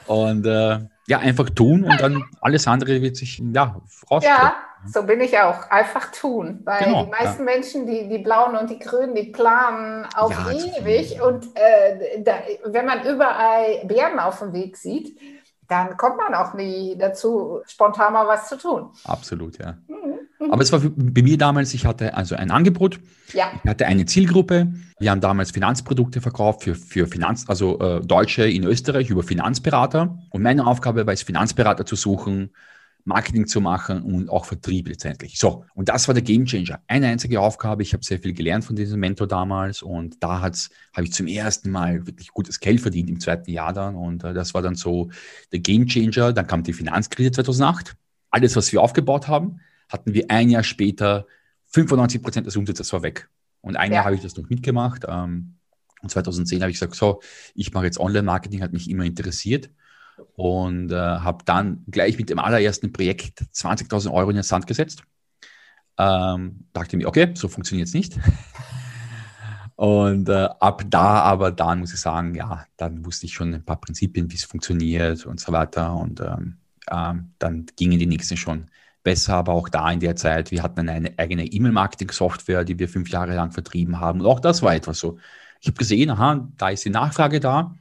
Und 0.06 0.46
äh, 0.46 0.80
ja, 1.08 1.20
einfach 1.20 1.50
tun 1.50 1.84
und 1.84 2.02
dann 2.02 2.24
alles 2.42 2.68
andere 2.68 3.02
wird 3.02 3.16
sich 3.18 3.42
ja 3.54 3.82
rausstellen. 4.12 4.38
Ja, 4.38 4.56
so 4.88 5.04
bin 5.04 5.22
ich 5.22 5.38
auch. 5.38 5.70
Einfach 5.70 6.12
tun. 6.12 6.62
Weil 6.64 6.86
genau, 6.86 7.06
die 7.06 7.12
meisten 7.12 7.46
ja. 7.48 7.54
Menschen, 7.54 7.86
die, 7.86 8.08
die 8.08 8.20
Blauen 8.20 8.56
und 8.56 8.70
die 8.70 8.80
Grünen, 8.80 9.16
die 9.16 9.32
planen 9.32 10.08
auf 10.16 10.32
ja, 10.32 10.52
ewig. 10.52 11.22
Und 11.22 11.46
äh, 11.56 12.22
da, 12.24 12.34
wenn 12.66 12.86
man 12.86 13.04
überall 13.04 13.86
Bären 13.86 14.20
auf 14.20 14.40
dem 14.40 14.54
Weg 14.54 14.78
sieht, 14.78 15.18
dann 15.68 15.98
kommt 15.98 16.18
man 16.18 16.34
auch 16.34 16.54
nie 16.56 16.98
dazu, 16.98 17.62
spontan 17.68 18.14
mal 18.14 18.28
was 18.28 18.50
zu 18.50 18.58
tun. 18.58 18.90
Absolut, 19.04 19.60
ja. 19.60 19.78
Mhm. 19.88 20.46
mhm. 20.46 20.52
Aber 20.52 20.64
es 20.64 20.72
war 20.72 20.80
bei 20.80 21.22
mir 21.22 21.38
damals, 21.38 21.74
ich 21.74 21.86
hatte 21.86 22.16
also 22.16 22.36
ein 22.36 22.50
Angebot, 22.50 23.00
ja. 23.34 23.52
ich 23.64 23.70
hatte 23.70 23.86
eine 23.86 24.06
Zielgruppe. 24.06 24.74
Wir 24.98 25.12
haben 25.12 25.22
damals 25.22 25.52
Finanzprodukte 25.52 26.22
verkauft 26.22 26.64
für, 26.64 26.76
für 26.76 27.06
Finanz, 27.06 27.46
also 27.48 27.80
äh, 27.80 28.02
Deutsche 28.02 28.50
in 28.50 28.64
Österreich 28.64 29.10
über 29.10 29.22
Finanzberater. 29.22 30.18
Und 30.32 30.42
meine 30.42 30.66
Aufgabe 30.66 31.06
war 31.06 31.14
es, 31.14 31.22
Finanzberater 31.22 31.86
zu 31.86 31.96
suchen, 31.96 32.52
Marketing 33.06 33.48
zu 33.48 33.62
machen 33.62 34.04
und 34.04 34.30
auch 34.30 34.46
Vertrieb 34.46 34.88
letztendlich. 34.88 35.40
So, 35.40 35.66
und 35.74 35.90
das 35.90 36.08
war 36.08 36.14
der 36.14 36.24
Game 36.24 36.46
Changer. 36.46 36.80
Eine 36.88 37.08
einzige 37.08 37.40
Aufgabe. 37.42 37.82
Ich 37.82 37.94
habe 37.94 38.04
sehr 38.04 38.20
viel 38.20 38.34
gelernt 38.34 38.66
von 38.66 38.76
diesem 38.76 39.00
Mentor 39.00 39.28
damals 39.28 39.82
und 39.82 40.22
da 40.24 40.42
habe 40.42 40.56
ich 41.04 41.14
zum 41.14 41.28
ersten 41.28 41.72
Mal 41.72 42.06
wirklich 42.06 42.30
gutes 42.30 42.60
Geld 42.60 42.82
verdient 42.82 43.10
im 43.10 43.20
zweiten 43.20 43.50
Jahr 43.52 43.74
dann 43.74 43.96
und 43.96 44.24
äh, 44.24 44.34
das 44.34 44.54
war 44.54 44.62
dann 44.62 44.76
so 44.76 45.10
der 45.52 45.60
Game 45.60 45.88
Changer. 45.88 46.34
Dann 46.34 46.48
kam 46.48 46.64
die 46.64 46.74
Finanzkrise 46.74 47.32
2008. 47.32 47.96
Alles, 48.32 48.56
was 48.56 48.72
wir 48.72 48.82
aufgebaut 48.82 49.28
haben, 49.28 49.60
hatten 49.88 50.14
wir 50.14 50.30
ein 50.30 50.50
Jahr 50.50 50.64
später 50.64 51.26
95 51.68 52.22
Prozent 52.22 52.48
des 52.48 52.56
Umsatzes 52.56 52.92
war 52.94 53.02
weg. 53.02 53.30
Und 53.62 53.76
ein 53.76 53.92
ja. 53.92 53.98
Jahr 53.98 54.06
habe 54.06 54.16
ich 54.16 54.22
das 54.22 54.38
noch 54.38 54.50
mitgemacht. 54.50 55.06
Ähm, 55.08 55.56
und 56.02 56.10
2010 56.10 56.62
habe 56.62 56.72
ich 56.72 56.80
gesagt, 56.80 56.96
so, 56.96 57.22
ich 57.56 57.74
mache 57.74 57.86
jetzt 57.86 58.00
Online-Marketing, 58.00 58.62
hat 58.62 58.72
mich 58.72 58.90
immer 58.90 59.04
interessiert 59.04 59.70
und 60.36 60.92
äh, 60.92 60.96
habe 60.96 61.44
dann 61.46 61.84
gleich 61.88 62.18
mit 62.18 62.30
dem 62.30 62.40
allerersten 62.40 62.92
Projekt 62.92 63.42
20.000 63.54 64.12
Euro 64.12 64.30
in 64.30 64.36
den 64.36 64.44
Sand 64.44 64.68
gesetzt. 64.68 65.04
Ähm, 65.98 66.66
dachte 66.74 66.98
mir, 66.98 67.08
okay, 67.08 67.32
so 67.36 67.48
funktioniert 67.48 67.88
es 67.88 67.94
nicht. 67.94 68.18
und 69.76 70.30
äh, 70.30 70.48
ab 70.60 70.84
da, 70.88 71.22
aber 71.22 71.52
dann 71.52 71.80
muss 71.80 71.94
ich 71.94 72.00
sagen, 72.00 72.36
ja, 72.36 72.66
dann 72.78 73.06
wusste 73.06 73.26
ich 73.26 73.34
schon 73.34 73.54
ein 73.54 73.66
paar 73.66 73.82
Prinzipien, 73.82 74.32
wie 74.32 74.36
es 74.36 74.46
funktioniert 74.46 75.26
und 75.26 75.40
so 75.40 75.52
weiter. 75.52 75.94
Und 75.96 76.22
ähm, 76.22 76.58
ähm, 76.90 77.34
dann 77.40 77.66
gingen 77.76 78.00
die 78.00 78.06
nächsten 78.06 78.38
schon 78.38 78.68
besser, 79.04 79.36
aber 79.36 79.54
auch 79.54 79.70
da 79.70 79.92
in 79.92 80.00
der 80.00 80.16
Zeit, 80.16 80.52
wir 80.52 80.64
hatten 80.64 80.88
eine 80.88 81.14
eigene 81.18 81.46
E-Mail-Marketing-Software, 81.46 82.64
die 82.64 82.80
wir 82.80 82.90
fünf 82.90 83.10
Jahre 83.10 83.36
lang 83.36 83.52
vertrieben 83.52 84.00
haben. 84.00 84.22
Und 84.22 84.28
auch 84.28 84.40
das 84.40 84.62
war 84.62 84.76
etwas 84.76 85.00
so. 85.00 85.18
Ich 85.62 85.68
habe 85.68 85.78
gesehen, 85.78 86.10
aha, 86.10 86.48
da 86.58 86.70
ist 86.70 86.86
die 86.86 86.90
Nachfrage 86.90 87.40
da. 87.40 87.76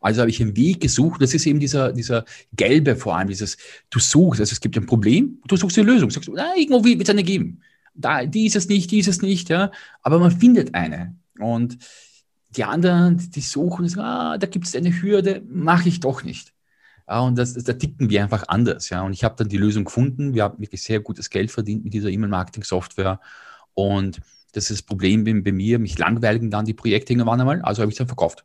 Also 0.00 0.20
habe 0.20 0.30
ich 0.30 0.40
einen 0.40 0.56
Weg 0.56 0.80
gesucht. 0.80 1.20
Das 1.20 1.34
ist 1.34 1.46
eben 1.46 1.60
dieser, 1.60 1.92
dieser 1.92 2.24
gelbe 2.52 2.96
vor 2.96 3.16
allem, 3.16 3.28
dieses, 3.28 3.56
du 3.90 3.98
suchst, 3.98 4.40
also 4.40 4.52
es 4.52 4.60
gibt 4.60 4.76
ein 4.76 4.86
Problem, 4.86 5.40
du 5.46 5.56
suchst 5.56 5.76
die 5.76 5.82
Lösung. 5.82 6.10
Sagst 6.10 6.30
na, 6.32 6.56
irgendwo 6.56 6.84
wird 6.84 7.02
es 7.02 7.10
eine 7.10 7.24
geben. 7.24 7.62
Da, 7.94 8.24
die 8.24 8.46
ist 8.46 8.56
es 8.56 8.68
nicht, 8.68 8.90
die 8.90 9.00
ist 9.00 9.08
es 9.08 9.22
nicht, 9.22 9.48
ja. 9.48 9.72
Aber 10.02 10.18
man 10.20 10.30
findet 10.30 10.74
eine. 10.74 11.16
Und 11.40 11.78
die 12.50 12.64
anderen, 12.64 13.18
die 13.30 13.40
suchen, 13.40 13.88
sagen, 13.88 14.00
ah, 14.00 14.38
da 14.38 14.46
gibt 14.46 14.66
es 14.66 14.76
eine 14.76 15.02
Hürde, 15.02 15.42
mache 15.48 15.88
ich 15.88 16.00
doch 16.00 16.22
nicht. 16.22 16.52
Und 17.06 17.38
das, 17.38 17.54
das, 17.54 17.64
da 17.64 17.72
ticken 17.72 18.10
wir 18.10 18.22
einfach 18.22 18.44
anders. 18.48 18.90
Ja. 18.90 19.02
Und 19.02 19.12
ich 19.12 19.24
habe 19.24 19.34
dann 19.36 19.48
die 19.48 19.56
Lösung 19.56 19.84
gefunden. 19.84 20.34
Wir 20.34 20.44
haben 20.44 20.60
wirklich 20.60 20.82
sehr 20.82 21.00
gutes 21.00 21.30
Geld 21.30 21.50
verdient 21.50 21.82
mit 21.84 21.94
dieser 21.94 22.10
E-Mail-Marketing-Software. 22.10 23.20
Und 23.74 24.20
das 24.52 24.64
ist 24.64 24.80
das 24.80 24.82
Problem 24.82 25.24
bei, 25.24 25.32
bei 25.40 25.52
mir, 25.52 25.78
mich 25.78 25.98
langweiligen 25.98 26.50
dann 26.50 26.66
die 26.66 26.74
Projekte 26.74 27.14
irgendwann 27.14 27.40
einmal. 27.40 27.62
Also 27.62 27.80
habe 27.80 27.90
ich 27.90 27.94
es 27.94 27.98
dann 27.98 28.08
verkauft. 28.08 28.44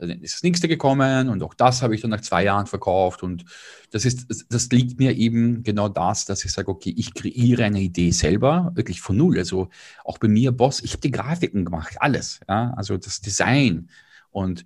Dann 0.00 0.22
ist 0.22 0.34
das 0.34 0.42
nächste 0.42 0.68
gekommen 0.68 1.28
und 1.28 1.42
auch 1.42 1.54
das 1.54 1.82
habe 1.82 1.94
ich 1.94 2.00
dann 2.00 2.10
nach 2.10 2.20
zwei 2.20 2.44
Jahren 2.44 2.66
verkauft. 2.66 3.22
Und 3.22 3.44
das 3.90 4.04
ist, 4.04 4.26
das 4.50 4.68
liegt 4.70 4.98
mir 4.98 5.16
eben 5.16 5.62
genau 5.62 5.88
das, 5.88 6.24
dass 6.24 6.44
ich 6.44 6.52
sage, 6.52 6.68
okay, 6.68 6.94
ich 6.96 7.14
kreiere 7.14 7.64
eine 7.64 7.80
Idee 7.80 8.10
selber, 8.10 8.72
wirklich 8.74 9.00
von 9.00 9.16
null. 9.16 9.38
Also 9.38 9.68
auch 10.04 10.18
bei 10.18 10.28
mir, 10.28 10.52
Boss, 10.52 10.82
ich 10.82 10.92
habe 10.92 11.02
die 11.02 11.10
Grafiken 11.10 11.64
gemacht, 11.64 11.96
alles. 12.00 12.40
Ja? 12.48 12.72
Also 12.76 12.96
das 12.96 13.20
Design. 13.20 13.88
Und, 14.30 14.64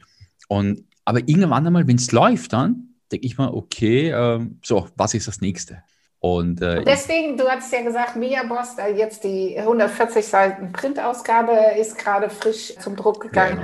und 0.49 0.85
aber 1.05 1.21
irgendwann 1.21 1.67
einmal, 1.67 1.87
wenn 1.87 1.97
es 1.97 2.13
läuft, 2.13 2.53
dann 2.53 2.95
denke 3.13 3.27
ich 3.27 3.39
mal, 3.39 3.49
okay, 3.49 4.11
äh, 4.11 4.41
so, 4.63 4.89
was 4.97 5.15
ist 5.15 5.29
das 5.29 5.41
nächste? 5.41 5.83
Und, 6.25 6.63
äh, 6.63 6.79
und, 6.79 6.89
deswegen, 6.89 7.37
du 7.37 7.47
hast 7.47 7.71
ja 7.71 7.83
gesagt, 7.83 8.17
Mia 8.17 8.45
Boss, 8.45 8.77
jetzt 8.97 9.25
die 9.25 9.59
140 9.59 10.25
Seiten 10.25 10.73
Printausgabe 10.73 11.53
ist 11.79 11.99
gerade 11.99 12.31
frisch 12.31 12.75
zum 12.81 12.97
Druck 12.97 13.21
gegangen. 13.21 13.61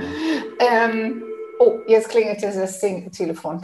Ja. 0.59 0.85
Ähm, 0.85 1.23
Oh, 1.63 1.79
jetzt 1.85 2.09
klingelt 2.09 2.41
das 2.41 2.79
Telefon. 2.79 3.61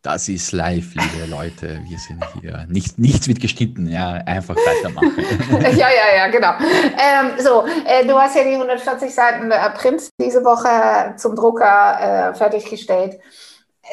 Das 0.00 0.28
ist 0.28 0.52
live, 0.52 0.94
liebe 0.94 1.28
Leute. 1.28 1.80
Wir 1.88 1.98
sind 1.98 2.24
hier. 2.40 2.66
Nicht, 2.68 3.00
nichts 3.00 3.26
wird 3.26 3.40
geschnitten, 3.40 3.88
ja, 3.88 4.12
einfach 4.26 4.54
weitermachen. 4.54 5.12
ja, 5.76 5.88
ja, 5.88 6.16
ja, 6.18 6.28
genau. 6.28 6.52
Ähm, 6.60 7.32
so, 7.38 7.64
äh, 7.84 8.06
du 8.06 8.14
hast 8.14 8.36
ja 8.36 8.44
die 8.44 8.54
140 8.54 9.12
Seiten 9.12 9.50
äh, 9.50 9.70
Print 9.70 10.08
diese 10.20 10.44
Woche 10.44 11.16
zum 11.16 11.34
Drucker 11.34 12.30
äh, 12.30 12.34
fertiggestellt. 12.34 13.18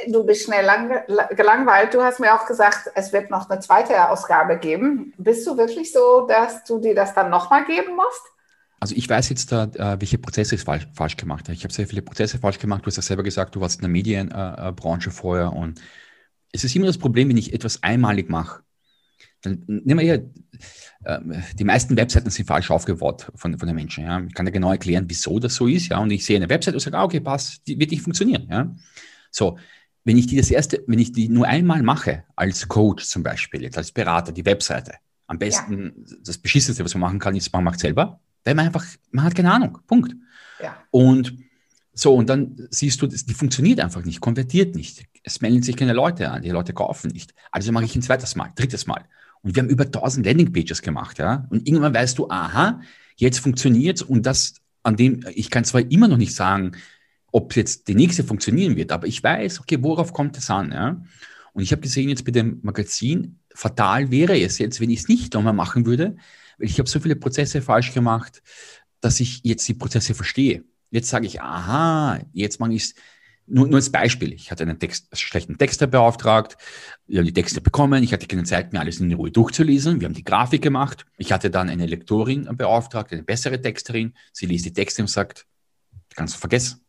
Du 0.09 0.23
bist 0.23 0.43
schnell 0.43 0.65
lang, 0.65 1.03
gelangweilt. 1.35 1.95
Du 1.95 2.03
hast 2.03 2.19
mir 2.19 2.35
auch 2.35 2.45
gesagt, 2.45 2.91
es 2.93 3.11
wird 3.11 3.31
noch 3.31 3.49
eine 3.49 3.61
zweite 3.61 4.11
Ausgabe 4.11 4.59
geben. 4.59 5.11
Bist 5.17 5.47
du 5.47 5.57
wirklich 5.57 5.91
so, 5.91 6.27
dass 6.27 6.63
du 6.65 6.77
dir 6.77 6.93
das 6.93 7.15
dann 7.15 7.31
nochmal 7.31 7.65
geben 7.65 7.95
musst? 7.95 8.21
Also 8.79 8.95
ich 8.95 9.09
weiß 9.09 9.29
jetzt, 9.29 9.51
da, 9.51 9.65
äh, 9.65 9.99
welche 9.99 10.17
Prozesse 10.17 10.55
ich 10.55 10.61
falsch, 10.61 10.87
falsch 10.93 11.17
gemacht 11.17 11.45
habe. 11.45 11.53
Ich 11.53 11.63
habe 11.63 11.73
sehr 11.73 11.87
viele 11.87 12.01
Prozesse 12.01 12.37
falsch 12.37 12.59
gemacht. 12.59 12.83
Du 12.83 12.87
hast 12.87 12.95
ja 12.95 13.01
selber 13.01 13.23
gesagt, 13.23 13.55
du 13.55 13.61
warst 13.61 13.75
in 13.75 13.81
der 13.81 13.89
Medienbranche 13.89 15.11
vorher 15.11 15.53
und 15.53 15.81
es 16.51 16.63
ist 16.63 16.75
immer 16.75 16.87
das 16.87 16.97
Problem, 16.97 17.29
wenn 17.29 17.37
ich 17.37 17.53
etwas 17.53 17.83
einmalig 17.83 18.29
mache. 18.29 18.63
Dann 19.41 19.63
nehmen 19.67 19.99
wir 19.99 20.05
hier, 20.05 20.29
die 21.53 21.63
meisten 21.63 21.95
Webseiten 21.95 22.29
sind 22.29 22.45
falsch 22.45 22.71
aufgebaut 22.71 23.31
von, 23.35 23.57
von 23.57 23.67
den 23.67 23.75
Menschen. 23.75 24.03
Ja. 24.03 24.21
Ich 24.21 24.33
kann 24.33 24.45
dir 24.45 24.51
genau 24.51 24.71
erklären, 24.71 25.05
wieso 25.07 25.39
das 25.39 25.55
so 25.55 25.67
ist. 25.67 25.89
Ja. 25.89 25.99
Und 25.99 26.11
ich 26.11 26.25
sehe 26.25 26.35
eine 26.35 26.49
Webseite 26.49 26.75
und 26.75 26.81
sage, 26.81 26.97
ah, 26.97 27.03
okay, 27.03 27.19
passt, 27.19 27.65
die 27.67 27.79
wird 27.79 27.91
nicht 27.91 28.03
funktionieren. 28.03 28.47
Ja. 28.49 28.75
So, 29.31 29.57
wenn 30.03 30.17
ich 30.17 30.27
die 30.27 30.37
das 30.37 30.51
erste, 30.51 30.83
wenn 30.87 30.99
ich 30.99 31.11
die 31.11 31.29
nur 31.29 31.47
einmal 31.47 31.83
mache, 31.83 32.23
als 32.35 32.67
Coach 32.67 33.05
zum 33.05 33.23
Beispiel, 33.23 33.61
jetzt 33.61 33.77
als 33.77 33.91
Berater, 33.91 34.31
die 34.31 34.45
Webseite, 34.45 34.95
am 35.27 35.37
besten, 35.37 35.93
ja. 36.05 36.15
das 36.23 36.37
Beschissenste, 36.37 36.83
was 36.83 36.93
man 36.95 37.01
machen 37.01 37.19
kann, 37.19 37.35
ist, 37.35 37.53
man 37.53 37.63
macht 37.63 37.79
selber, 37.79 38.19
weil 38.49 38.55
man 38.55 38.65
einfach, 38.65 38.85
man 39.11 39.25
hat 39.25 39.35
keine 39.35 39.51
Ahnung. 39.51 39.77
Punkt. 39.85 40.15
Ja. 40.59 40.75
Und 40.89 41.35
so, 41.93 42.15
und 42.15 42.29
dann 42.29 42.67
siehst 42.71 42.99
du, 42.99 43.05
die 43.05 43.33
funktioniert 43.35 43.79
einfach 43.79 44.03
nicht, 44.03 44.21
konvertiert 44.21 44.75
nicht. 44.75 45.05
Es 45.23 45.41
melden 45.41 45.61
sich 45.61 45.75
keine 45.75 45.93
Leute 45.93 46.31
an, 46.31 46.41
die 46.41 46.49
Leute 46.49 46.73
kaufen 46.73 47.11
nicht. 47.11 47.35
Also 47.51 47.71
mache 47.71 47.85
ich 47.85 47.95
ein 47.95 48.01
zweites 48.01 48.35
Mal, 48.35 48.49
drittes 48.55 48.87
Mal. 48.87 49.05
Und 49.43 49.55
wir 49.55 49.61
haben 49.61 49.69
über 49.69 49.83
1000 49.83 50.25
Landingpages 50.25 50.81
gemacht, 50.81 51.19
ja. 51.19 51.45
Und 51.51 51.67
irgendwann 51.67 51.93
weißt 51.93 52.17
du, 52.17 52.27
aha, 52.27 52.81
jetzt 53.17 53.39
funktioniert 53.39 54.01
und 54.01 54.25
das, 54.25 54.55
an 54.81 54.95
dem, 54.95 55.23
ich 55.35 55.51
kann 55.51 55.63
zwar 55.63 55.81
immer 55.91 56.07
noch 56.07 56.17
nicht 56.17 56.33
sagen, 56.33 56.71
ob 57.31 57.55
jetzt 57.55 57.87
die 57.87 57.95
nächste 57.95 58.23
funktionieren 58.23 58.75
wird, 58.75 58.91
aber 58.91 59.05
ich 59.05 59.21
weiß, 59.21 59.59
okay, 59.59 59.77
worauf 59.81 60.11
kommt 60.11 60.37
es 60.37 60.49
an, 60.49 60.71
ja. 60.71 61.03
Und 61.53 61.61
ich 61.61 61.71
habe 61.71 61.81
gesehen, 61.81 62.09
jetzt 62.09 62.25
bei 62.25 62.31
dem 62.31 62.59
Magazin, 62.63 63.39
fatal 63.53 64.09
wäre 64.09 64.39
es 64.39 64.57
jetzt, 64.57 64.81
wenn 64.81 64.89
ich 64.89 65.01
es 65.01 65.07
nicht 65.07 65.35
nochmal 65.35 65.53
machen 65.53 65.85
würde, 65.85 66.15
ich 66.59 66.79
habe 66.79 66.89
so 66.89 66.99
viele 66.99 67.15
Prozesse 67.15 67.61
falsch 67.61 67.93
gemacht, 67.93 68.41
dass 69.01 69.19
ich 69.19 69.41
jetzt 69.43 69.67
die 69.67 69.73
Prozesse 69.73 70.13
verstehe. 70.13 70.63
Jetzt 70.91 71.09
sage 71.09 71.25
ich, 71.25 71.41
aha, 71.41 72.19
jetzt 72.33 72.59
mache 72.59 72.73
ich 72.73 72.83
es 72.83 72.95
nur, 73.49 73.67
nur 73.67 73.77
als 73.77 73.91
Beispiel, 73.91 74.31
ich 74.33 74.51
hatte 74.51 74.63
einen 74.63 74.79
Text, 74.79 75.07
einen 75.11 75.17
schlechten 75.17 75.57
Texter 75.57 75.87
beauftragt, 75.87 76.57
wir 77.07 77.19
haben 77.19 77.25
die 77.25 77.33
Texte 77.33 77.61
bekommen, 77.61 78.03
ich 78.03 78.13
hatte 78.13 78.27
keine 78.27 78.43
Zeit, 78.43 78.73
mir 78.73 78.79
alles 78.79 78.99
in 78.99 79.11
Ruhe 79.11 79.31
durchzulesen, 79.31 79.99
wir 79.99 80.05
haben 80.05 80.13
die 80.13 80.23
Grafik 80.23 80.61
gemacht, 80.61 81.05
ich 81.17 81.31
hatte 81.31 81.49
dann 81.49 81.69
eine 81.69 81.87
Lektorin 81.87 82.47
beauftragt, 82.55 83.11
eine 83.11 83.23
bessere 83.23 83.59
Texterin, 83.59 84.13
sie 84.33 84.45
liest 84.45 84.65
die 84.65 84.73
Texte 84.73 85.01
und 85.01 85.07
sagt, 85.07 85.47
kannst 86.15 86.35
du 86.35 86.39
vergessen. 86.39 86.81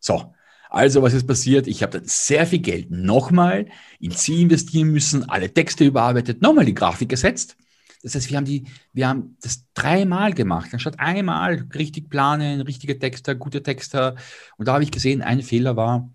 So, 0.00 0.34
also 0.68 1.02
was 1.02 1.14
ist 1.14 1.26
passiert? 1.26 1.66
Ich 1.66 1.82
habe 1.82 1.98
dann 1.98 2.08
sehr 2.08 2.46
viel 2.46 2.60
Geld 2.60 2.90
nochmal 2.90 3.66
in 3.98 4.10
sie 4.12 4.42
investieren 4.42 4.90
müssen, 4.90 5.28
alle 5.28 5.52
Texte 5.52 5.84
überarbeitet, 5.84 6.42
nochmal 6.42 6.64
die 6.64 6.74
Grafik 6.74 7.08
gesetzt. 7.08 7.56
Das 8.02 8.14
heißt, 8.14 8.30
wir 8.30 8.36
haben, 8.36 8.44
die, 8.44 8.64
wir 8.92 9.08
haben 9.08 9.36
das 9.42 9.64
dreimal 9.74 10.32
gemacht, 10.32 10.70
anstatt 10.72 10.98
einmal 10.98 11.66
richtig 11.74 12.08
planen, 12.08 12.62
richtige 12.62 12.98
Texter, 12.98 13.34
gute 13.34 13.62
Texter. 13.62 14.16
Und 14.56 14.68
da 14.68 14.74
habe 14.74 14.84
ich 14.84 14.90
gesehen, 14.90 15.22
ein 15.22 15.42
Fehler 15.42 15.76
war, 15.76 16.10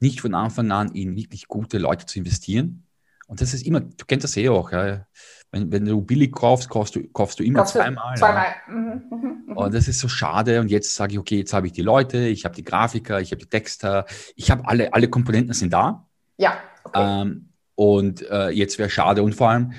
nicht 0.00 0.20
von 0.20 0.34
Anfang 0.34 0.70
an 0.70 0.92
in 0.92 1.16
wirklich 1.16 1.48
gute 1.48 1.78
Leute 1.78 2.06
zu 2.06 2.18
investieren. 2.18 2.86
Und 3.26 3.40
das 3.40 3.54
ist 3.54 3.66
immer, 3.66 3.80
du 3.80 4.04
kennst 4.06 4.24
das 4.24 4.36
eh 4.36 4.48
auch, 4.48 4.70
ja. 4.70 5.06
wenn, 5.50 5.72
wenn 5.72 5.84
du 5.84 6.00
billig 6.02 6.32
kaufst, 6.32 6.68
kaufst 6.68 6.94
du, 6.94 7.08
kaufst 7.08 7.40
du 7.40 7.44
immer 7.44 7.60
kaufst 7.60 7.74
zweimal. 7.74 8.16
zweimal. 8.16 8.46
Ja. 8.68 8.74
Mhm, 8.74 9.02
mhm, 9.10 9.44
mhm. 9.46 9.56
Und 9.56 9.74
das 9.74 9.88
ist 9.88 10.00
so 10.00 10.08
schade. 10.08 10.60
Und 10.60 10.70
jetzt 10.70 10.94
sage 10.94 11.14
ich, 11.14 11.18
okay, 11.18 11.38
jetzt 11.38 11.54
habe 11.54 11.66
ich 11.66 11.72
die 11.72 11.82
Leute, 11.82 12.26
ich 12.26 12.44
habe 12.44 12.54
die 12.54 12.64
Grafiker, 12.64 13.20
ich 13.20 13.30
habe 13.30 13.40
die 13.40 13.48
Texter, 13.48 14.04
ich 14.36 14.50
habe 14.50 14.68
alle, 14.68 14.92
alle 14.92 15.08
Komponenten 15.08 15.54
sind 15.54 15.72
da. 15.72 16.06
Ja. 16.36 16.58
Okay. 16.84 17.22
Ähm, 17.22 17.48
und 17.74 18.28
äh, 18.30 18.50
jetzt 18.50 18.78
wäre 18.78 18.90
schade. 18.90 19.22
Und 19.22 19.34
vor 19.34 19.48
allem, 19.50 19.72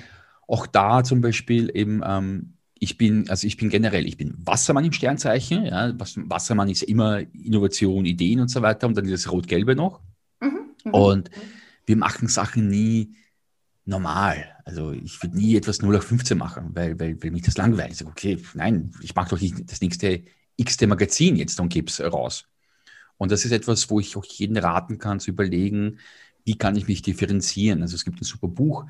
auch 0.47 0.67
da 0.67 1.03
zum 1.03 1.21
Beispiel 1.21 1.71
eben, 1.73 2.01
ähm, 2.05 2.53
ich 2.77 2.97
bin, 2.97 3.29
also 3.29 3.47
ich 3.47 3.57
bin 3.57 3.69
generell, 3.69 4.05
ich 4.05 4.17
bin 4.17 4.35
Wassermann 4.37 4.85
im 4.85 4.91
Sternzeichen. 4.91 5.65
Ja, 5.65 5.93
Wassermann 5.97 6.69
ist 6.69 6.83
immer 6.83 7.21
Innovation, 7.33 8.05
Ideen 8.05 8.41
und 8.41 8.49
so 8.49 8.61
weiter 8.61 8.87
und 8.87 8.97
dann 8.97 9.09
das 9.09 9.31
Rot-Gelbe 9.31 9.75
noch. 9.75 10.01
Mhm, 10.41 10.59
mhm. 10.83 10.93
und 10.93 11.29
wir 11.85 11.95
machen 11.95 12.27
Sachen 12.27 12.67
nie 12.67 13.15
normal. 13.85 14.45
Also 14.65 14.91
ich 14.91 15.21
würde 15.21 15.37
nie 15.37 15.55
etwas 15.55 15.81
0 15.81 15.95
auf 15.95 16.03
15 16.03 16.37
machen, 16.37 16.71
weil, 16.73 16.99
weil, 16.99 17.21
weil 17.21 17.31
mich 17.31 17.43
das 17.43 17.57
langweilt. 17.57 17.91
Ich 17.91 17.97
sage, 17.97 18.11
okay, 18.11 18.37
nein, 18.55 18.91
ich 19.01 19.15
mache 19.15 19.29
doch 19.29 19.39
nicht 19.39 19.71
das 19.71 19.81
nächste 19.81 20.23
x-te 20.57 20.87
Magazin 20.87 21.35
jetzt 21.35 21.59
und 21.59 21.69
gebe 21.69 21.87
es 21.87 22.01
raus. 22.01 22.47
Und 23.17 23.31
das 23.31 23.45
ist 23.45 23.51
etwas, 23.51 23.89
wo 23.89 23.99
ich 23.99 24.17
auch 24.17 24.25
jeden 24.25 24.57
raten 24.57 24.97
kann, 24.97 25.19
zu 25.19 25.31
überlegen, 25.31 25.99
wie 26.43 26.57
kann 26.57 26.75
ich 26.75 26.87
mich 26.87 27.01
differenzieren. 27.01 27.81
Also 27.81 27.95
es 27.95 28.05
gibt 28.05 28.19
ein 28.19 28.25
super 28.25 28.47
Buch, 28.47 28.85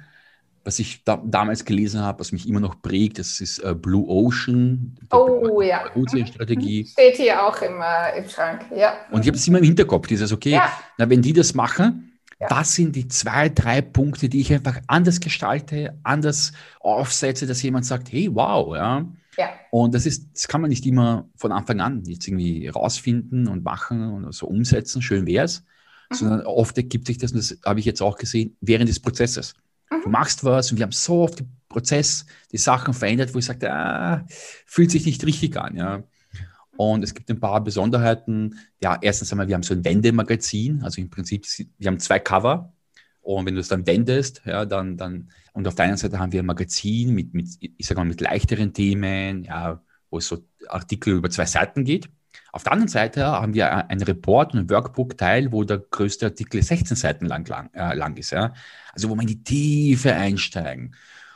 was 0.66 0.80
ich 0.80 1.04
da, 1.04 1.22
damals 1.24 1.64
gelesen 1.64 2.02
habe, 2.02 2.20
was 2.20 2.32
mich 2.32 2.50
immer 2.50 2.60
noch 2.60 2.82
prägt, 2.82 3.20
das 3.20 3.40
ist 3.40 3.60
äh, 3.60 3.76
Blue 3.76 4.06
Ocean. 4.08 4.98
Oh 5.12 5.62
ja. 5.62 5.84
Strategie. 6.26 6.84
Mhm. 6.84 6.88
Steht 6.88 7.18
hier 7.18 7.46
auch 7.46 7.62
im, 7.62 7.80
äh, 7.80 8.18
im 8.18 8.28
Schrank, 8.28 8.66
ja. 8.76 8.96
Und 9.12 9.22
ich 9.22 9.28
habe 9.28 9.38
es 9.38 9.48
immer 9.48 9.60
im 9.60 9.64
Hinterkopf, 9.64 10.08
dieses, 10.08 10.34
okay, 10.34 10.52
ja. 10.52 10.72
na, 10.98 11.08
wenn 11.08 11.22
die 11.22 11.34
das 11.34 11.54
machen, 11.54 12.20
ja. 12.40 12.48
was 12.50 12.74
sind 12.74 12.96
die 12.96 13.08
zwei, 13.08 13.48
drei 13.48 13.82
Punkte, 13.82 14.28
die 14.28 14.42
ich 14.42 14.52
einfach 14.52 14.82
anders 14.88 15.20
gestalte, 15.20 16.00
anders 16.02 16.52
aufsetze, 16.80 17.46
dass 17.46 17.62
jemand 17.62 17.86
sagt, 17.86 18.12
hey, 18.12 18.30
wow, 18.34 18.76
ja. 18.76 19.06
Ja. 19.38 19.50
Und 19.70 19.94
das 19.94 20.08
ist, 20.08 20.34
das 20.34 20.48
kann 20.48 20.62
man 20.62 20.70
nicht 20.70 20.86
immer 20.88 21.30
von 21.36 21.52
Anfang 21.52 21.80
an 21.80 22.04
jetzt 22.06 22.28
irgendwie 22.28 22.70
rausfinden 22.70 23.48
und 23.48 23.64
machen 23.64 24.14
und 24.14 24.34
so 24.34 24.48
umsetzen, 24.48 25.04
schön 25.04 25.28
wäre 25.28 25.46
es, 25.46 25.64
mhm. 26.10 26.16
sondern 26.16 26.42
oft 26.48 26.76
ergibt 26.76 27.06
sich 27.06 27.20
das, 27.20 27.34
und 27.34 27.38
das 27.38 27.56
habe 27.64 27.80
ich 27.80 27.86
jetzt 27.86 28.02
auch 28.02 28.18
gesehen, 28.18 28.58
während 28.62 28.90
des 28.90 29.00
Prozesses. 29.00 29.54
Mhm. 29.90 30.04
Du 30.04 30.10
machst 30.10 30.44
was 30.44 30.72
und 30.72 30.78
wir 30.78 30.84
haben 30.84 30.92
so 30.92 31.22
oft 31.24 31.42
im 31.42 31.50
Prozess 31.70 32.26
die 32.52 32.58
Sachen 32.58 32.94
verändert, 32.94 33.34
wo 33.34 33.40
ich 33.40 33.46
sagte, 33.46 33.72
ah, 33.72 34.26
fühlt 34.66 34.92
sich 34.92 35.06
nicht 35.06 35.26
richtig 35.26 35.58
an. 35.58 35.76
Ja. 35.76 36.04
Und 36.78 37.04
es 37.04 37.14
gibt 37.14 37.30
ein 37.30 37.40
paar 37.40 37.62
Besonderheiten. 37.64 38.60
Ja, 38.82 38.98
erstens 39.02 39.32
einmal, 39.32 39.48
wir 39.48 39.56
haben 39.56 39.64
so 39.64 39.74
ein 39.74 39.86
Wendemagazin. 39.86 40.84
Also 40.84 41.02
im 41.02 41.10
Prinzip, 41.10 41.46
wir 41.78 41.88
haben 41.88 42.00
zwei 42.00 42.20
Cover. 42.20 42.74
Und 43.22 43.46
wenn 43.46 43.56
du 43.56 43.62
es 43.62 43.70
dann 43.70 43.88
wendest, 43.88 44.42
ja, 44.46 44.66
dann, 44.66 44.98
dann, 44.98 45.32
und 45.54 45.68
auf 45.68 45.76
der 45.76 45.86
einen 45.86 45.98
Seite 45.98 46.20
haben 46.20 46.32
wir 46.32 46.44
ein 46.44 46.46
Magazin 46.46 47.14
mit, 47.16 47.34
mit 47.34 47.48
ich 47.60 47.88
sage 47.88 48.00
mal, 48.00 48.06
mit 48.06 48.22
leichteren 48.22 48.72
Themen, 48.72 49.46
ja, 49.46 49.82
wo 50.12 50.20
es 50.20 50.28
so 50.28 50.46
Artikel 50.68 51.16
über 51.16 51.30
zwei 51.30 51.46
Seiten 51.46 51.86
geht. 51.86 52.10
Auf 52.52 52.64
der 52.64 52.74
anderen 52.74 52.90
Seite 52.90 53.26
haben 53.26 53.54
wir 53.54 53.90
ein 53.90 54.02
Report 54.02 54.54
und 54.54 54.60
ein 54.60 54.70
Workbook-Teil, 54.70 55.52
wo 55.52 55.64
der 55.64 55.80
größte 55.80 56.28
Artikel 56.28 56.62
16 56.62 56.96
Seiten 56.96 57.26
lang, 57.26 57.48
lang, 57.48 57.70
äh, 57.74 57.96
lang 57.96 58.18
ist. 58.18 58.32
Ja? 58.32 58.54
Also 58.94 59.10
wo 59.10 59.16
man 59.16 59.28
in 59.28 59.34
die 59.36 59.44
Tiefe 59.44 60.14
einsteigen 60.14 60.96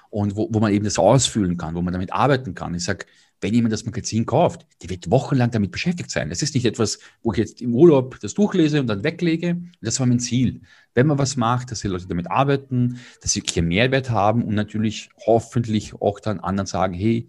und 0.10 0.36
wo, 0.36 0.50
wo 0.52 0.60
man 0.60 0.74
eben 0.74 0.86
das 0.86 0.98
ausfüllen 0.98 1.58
kann, 1.58 1.76
wo 1.76 1.82
man 1.82 1.94
damit 1.94 2.14
arbeiten 2.14 2.56
kann. 2.56 2.74
Ich 2.74 2.84
sage, 2.84 3.06
wenn 3.42 3.54
jemand 3.54 3.72
das 3.72 3.86
Magazin 3.86 4.26
kauft, 4.26 4.66
der 4.82 4.90
wird 4.90 5.10
wochenlang 5.10 5.52
damit 5.52 5.72
beschäftigt 5.72 6.12
sein. 6.12 6.30
Das 6.30 6.42
ist 6.42 6.56
nicht 6.56 6.66
etwas, 6.66 7.00
wo 7.24 7.32
ich 7.32 7.38
jetzt 7.38 7.62
im 7.62 7.74
Urlaub 7.74 8.20
das 8.20 8.34
durchlese 8.34 8.82
und 8.82 8.88
dann 8.88 9.04
weglege. 9.04 9.62
Das 9.82 10.00
war 10.00 10.08
mein 10.08 10.20
Ziel. 10.20 10.62
Wenn 10.94 11.08
man 11.08 11.18
was 11.18 11.38
macht, 11.38 11.72
dass 11.72 11.82
die 11.82 11.88
Leute 11.88 12.08
damit 12.08 12.30
arbeiten, 12.30 13.00
dass 13.22 13.32
sie 13.32 13.44
hier 13.48 13.64
Mehrwert 13.64 14.10
haben 14.10 14.44
und 14.44 14.56
natürlich 14.56 15.10
hoffentlich 15.26 15.94
auch 16.02 16.20
dann 16.20 16.40
anderen 16.40 16.68
sagen, 16.68 16.94
hey, 16.94 17.28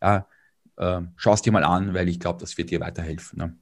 ja, 0.00 0.26
äh, 0.80 1.00
schau 1.16 1.34
es 1.34 1.42
dir 1.42 1.52
mal 1.52 1.64
an, 1.64 1.94
weil 1.94 2.08
ich 2.08 2.18
glaube, 2.18 2.40
das 2.40 2.56
wird 2.58 2.70
dir 2.70 2.80
weiterhelfen. 2.80 3.38
Ne? 3.38 3.56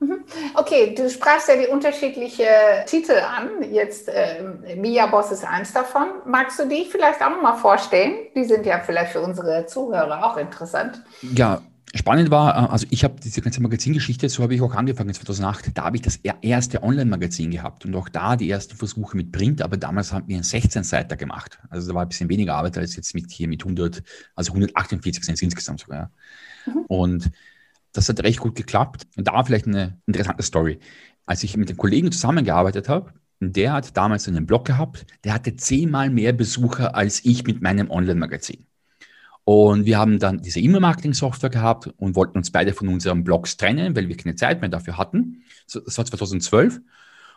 Mhm, 0.00 0.08
mhm. 0.08 0.24
Okay, 0.54 0.94
du 0.94 1.08
sprachst 1.10 1.48
ja 1.48 1.56
die 1.56 1.68
unterschiedlichen 1.68 2.46
Titel 2.86 3.12
an. 3.12 3.62
Jetzt 3.70 4.08
äh, 4.08 4.42
Mia 4.76 5.06
Boss 5.06 5.30
ist 5.30 5.44
eins 5.44 5.72
davon. 5.72 6.08
Magst 6.24 6.58
du 6.58 6.66
die 6.66 6.86
vielleicht 6.86 7.22
auch 7.22 7.30
nochmal 7.30 7.56
vorstellen? 7.56 8.28
Die 8.34 8.44
sind 8.44 8.64
ja 8.66 8.80
vielleicht 8.80 9.12
für 9.12 9.20
unsere 9.20 9.66
Zuhörer 9.66 10.24
auch 10.24 10.36
interessant. 10.38 11.02
Ja, 11.20 11.60
Spannend 11.96 12.30
war, 12.30 12.54
äh, 12.54 12.70
also 12.70 12.86
ich 12.90 13.04
habe 13.04 13.16
diese 13.20 13.40
ganze 13.40 13.62
Magazingeschichte, 13.62 14.28
so 14.28 14.42
habe 14.42 14.54
ich 14.54 14.60
auch 14.60 14.74
angefangen 14.74 15.14
2008, 15.14 15.70
da 15.74 15.84
habe 15.84 15.96
ich 15.96 16.02
das 16.02 16.16
erste 16.42 16.82
Online-Magazin 16.82 17.50
gehabt 17.50 17.84
und 17.84 17.94
auch 17.94 18.08
da 18.08 18.36
die 18.36 18.50
ersten 18.50 18.76
Versuche 18.76 19.16
mit 19.16 19.32
Print, 19.32 19.62
aber 19.62 19.76
damals 19.76 20.12
haben 20.12 20.28
wir 20.28 20.36
einen 20.36 20.44
16-Seiter 20.44 21.16
gemacht. 21.16 21.58
Also 21.70 21.88
da 21.88 21.94
war 21.94 22.02
ein 22.02 22.08
bisschen 22.08 22.28
weniger 22.28 22.54
Arbeit 22.54 22.76
als 22.78 22.96
jetzt 22.96 23.14
mit 23.14 23.30
hier 23.30 23.48
mit 23.48 23.62
100, 23.62 24.02
also 24.34 24.52
148 24.52 25.24
sind 25.24 25.34
es 25.34 25.42
insgesamt 25.42 25.80
sogar. 25.80 26.10
Mhm. 26.66 26.84
Und 26.88 27.30
das 27.92 28.08
hat 28.08 28.22
recht 28.22 28.40
gut 28.40 28.54
geklappt. 28.54 29.06
Und 29.16 29.26
da 29.26 29.42
vielleicht 29.42 29.66
eine 29.66 29.98
interessante 30.06 30.42
Story. 30.42 30.78
Als 31.24 31.42
ich 31.42 31.56
mit 31.56 31.70
den 31.70 31.76
Kollegen 31.76 32.12
zusammengearbeitet 32.12 32.88
habe, 32.88 33.12
der 33.40 33.72
hat 33.72 33.96
damals 33.96 34.28
einen 34.28 34.46
Blog 34.46 34.64
gehabt, 34.66 35.06
der 35.24 35.34
hatte 35.34 35.56
zehnmal 35.56 36.10
mehr 36.10 36.32
Besucher 36.32 36.94
als 36.94 37.24
ich 37.24 37.44
mit 37.44 37.62
meinem 37.62 37.90
Online-Magazin. 37.90 38.65
Und 39.48 39.86
wir 39.86 39.96
haben 39.96 40.18
dann 40.18 40.42
diese 40.42 40.58
E-Mail-Marketing-Software 40.58 41.50
gehabt 41.50 41.94
und 41.98 42.16
wollten 42.16 42.36
uns 42.36 42.50
beide 42.50 42.72
von 42.72 42.88
unseren 42.88 43.22
Blogs 43.22 43.56
trennen, 43.56 43.94
weil 43.94 44.08
wir 44.08 44.16
keine 44.16 44.34
Zeit 44.34 44.60
mehr 44.60 44.68
dafür 44.68 44.98
hatten. 44.98 45.44
Das 45.72 45.96
war 45.96 46.04
2012. 46.04 46.80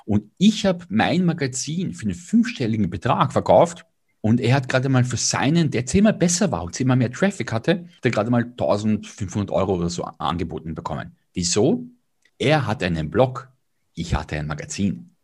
Und 0.05 0.23
ich 0.39 0.65
habe 0.65 0.85
mein 0.89 1.23
Magazin 1.23 1.93
für 1.93 2.05
einen 2.05 2.15
fünfstelligen 2.15 2.89
Betrag 2.89 3.31
verkauft 3.31 3.85
und 4.21 4.41
er 4.41 4.55
hat 4.55 4.67
gerade 4.67 4.89
mal 4.89 5.03
für 5.03 5.17
seinen, 5.17 5.69
der 5.69 5.85
zehnmal 5.85 6.15
besser 6.15 6.51
war 6.51 6.63
und 6.63 6.73
zehnmal 6.73 6.97
mehr 6.97 7.11
Traffic 7.11 7.51
hatte, 7.51 7.85
der 8.03 8.09
gerade 8.09 8.31
mal 8.31 8.41
1500 8.43 9.51
Euro 9.51 9.75
oder 9.75 9.91
so 9.91 10.03
angeboten 10.03 10.73
bekommen. 10.73 11.15
Wieso? 11.35 11.85
Er 12.39 12.65
hatte 12.65 12.87
einen 12.87 13.11
Blog, 13.11 13.49
ich 13.93 14.15
hatte 14.15 14.35
ein 14.35 14.47
Magazin. 14.47 15.15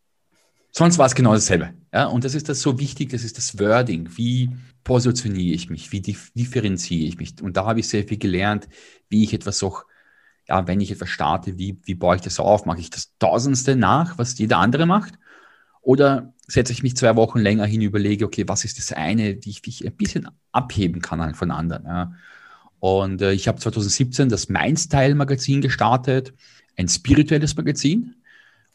Sonst 0.71 0.99
war 0.99 1.07
es 1.07 1.15
genau 1.15 1.33
dasselbe. 1.33 1.73
Ja, 1.95 2.07
und 2.07 2.25
das 2.25 2.35
ist 2.35 2.49
das 2.49 2.59
so 2.59 2.77
wichtig, 2.77 3.11
das 3.11 3.23
ist 3.23 3.37
das 3.37 3.57
Wording. 3.57 4.09
Wie 4.17 4.49
positioniere 4.83 5.55
ich 5.55 5.69
mich? 5.69 5.93
Wie 5.93 6.01
differenziere 6.01 7.07
ich 7.07 7.17
mich? 7.17 7.41
Und 7.41 7.55
da 7.55 7.65
habe 7.65 7.79
ich 7.79 7.87
sehr 7.87 8.05
viel 8.05 8.17
gelernt, 8.17 8.67
wie 9.07 9.23
ich 9.23 9.33
etwas 9.33 9.63
auch, 9.63 9.85
ja, 10.45 10.67
wenn 10.67 10.81
ich 10.81 10.91
etwas 10.91 11.07
starte, 11.07 11.57
wie, 11.57 11.79
wie 11.85 11.95
baue 11.95 12.17
ich 12.17 12.21
das 12.21 12.37
auf? 12.41 12.65
Mache 12.65 12.81
ich 12.81 12.89
das 12.89 13.17
Tausendste 13.17 13.77
nach, 13.77 14.17
was 14.17 14.37
jeder 14.37 14.57
andere 14.57 14.85
macht? 14.85 15.13
Oder 15.79 16.33
setze 16.47 16.73
ich 16.73 16.83
mich 16.83 16.97
zwei 16.97 17.15
Wochen 17.15 17.39
länger 17.39 17.65
hin, 17.65 17.79
überlege, 17.79 18.25
okay, 18.25 18.43
was 18.45 18.65
ist 18.65 18.77
das 18.77 18.91
eine, 18.91 19.37
die 19.37 19.51
ich, 19.51 19.61
wie 19.63 19.69
ich 19.69 19.85
ein 19.87 19.95
bisschen 19.95 20.27
abheben 20.51 21.01
kann 21.01 21.33
von 21.33 21.49
anderen? 21.49 21.85
Ja? 21.85 22.11
Und 22.79 23.21
äh, 23.21 23.31
ich 23.31 23.47
habe 23.47 23.61
2017 23.61 24.27
das 24.27 24.49
Mindstyle-Magazin 24.49 25.61
gestartet, 25.61 26.33
ein 26.75 26.89
spirituelles 26.89 27.55
Magazin, 27.55 28.15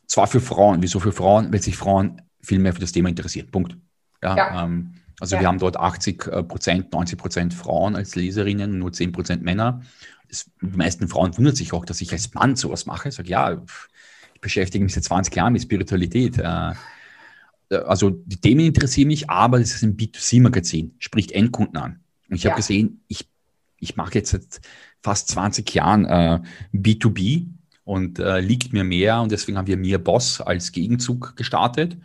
zwar 0.07 0.27
für 0.27 0.41
Frauen. 0.41 0.81
Wieso 0.81 1.01
für 1.01 1.13
Frauen? 1.13 1.53
Weil 1.53 1.61
sich 1.61 1.77
Frauen 1.77 2.23
viel 2.43 2.59
mehr 2.59 2.73
für 2.73 2.81
das 2.81 2.93
Thema 2.93 3.09
interessieren. 3.09 3.49
Punkt. 3.51 3.77
Ja, 4.23 4.37
ja. 4.37 4.65
Ähm, 4.65 4.95
also 5.21 5.37
ja. 5.37 5.43
wir 5.43 5.49
haben 5.49 5.59
dort 5.59 5.77
80 5.77 6.27
äh, 6.27 6.43
Prozent, 6.43 6.93
90 6.93 7.19
Prozent 7.19 7.55
Frauen 7.55 7.95
als 7.95 8.15
Leserinnen, 8.15 8.79
nur 8.79 8.93
10 8.93 9.13
Prozent 9.13 9.43
Männer. 9.43 9.83
Das, 10.29 10.51
die 10.63 10.77
meisten 10.77 11.09
Frauen 11.09 11.37
wundern 11.37 11.55
sich 11.55 11.73
auch, 11.73 11.85
dass 11.85 12.01
ich 12.01 12.13
als 12.13 12.33
Mann 12.35 12.57
sowas 12.57 12.87
mache. 12.87 13.09
Ich 13.11 13.17
sage, 13.17 13.29
ja, 13.29 13.63
ich 14.35 14.41
beschäftige 14.41 14.83
mich 14.83 14.95
seit 14.95 15.05
20 15.05 15.35
Jahren 15.35 15.53
mit 15.53 15.63
Spiritualität. 15.63 16.39
Äh, 16.39 16.73
äh, 17.71 17.77
also 17.77 18.11
die 18.11 18.41
Themen 18.41 18.61
interessieren 18.61 19.09
mich, 19.09 19.31
aber 19.31 19.59
das 19.59 19.75
ist 19.75 19.83
ein 19.83 19.97
B2C-Magazin, 19.97 20.95
spricht 20.99 21.33
Endkunden 21.33 21.77
an. 21.77 22.01
Und 22.29 22.37
ich 22.37 22.45
ja. 22.45 22.51
habe 22.51 22.61
gesehen, 22.61 23.03
ich, 23.09 23.29
ich 23.79 23.97
mache 23.97 24.15
jetzt 24.15 24.31
seit 24.31 24.61
fast 25.03 25.29
20 25.29 25.73
Jahren 25.75 26.05
äh, 26.05 26.41
B2B 26.75 27.49
und 27.85 28.19
äh, 28.19 28.41
liegt 28.41 28.73
mir 28.73 28.85
mehr 28.85 29.21
und 29.21 29.33
deswegen 29.33 29.59
haben 29.59 29.67
wir 29.67 29.77
Mir 29.77 29.99
Boss 29.99 30.41
als 30.41 30.73
Gegenzug 30.73 31.37
gestartet. 31.37 31.97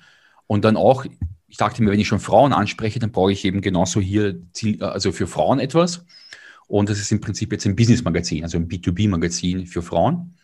Und 0.48 0.66
dann 0.66 0.78
auch, 0.78 1.06
ich 1.48 1.58
dachte 1.58 1.84
mir, 1.84 1.92
wenn 1.92 2.00
ich 2.00 2.08
schon 2.08 2.20
Frauen 2.20 2.54
anspreche, 2.54 3.00
dann 3.00 3.12
brauche 3.12 3.32
ich 3.32 3.46
eben 3.46 3.62
genauso 3.62 4.00
hier, 4.00 4.40
also 4.80 5.12
für 5.12 5.28
Frauen 5.28 5.60
etwas. 5.60 6.06
Und 6.68 6.90
das 6.90 7.00
ist 7.00 7.12
im 7.12 7.22
Prinzip 7.22 7.52
jetzt 7.52 7.66
ein 7.66 7.76
Business-Magazin, 7.76 8.44
also 8.44 8.58
ein 8.58 8.68
B2B-Magazin 8.68 9.68
für 9.68 9.82
Frauen. 9.82 10.36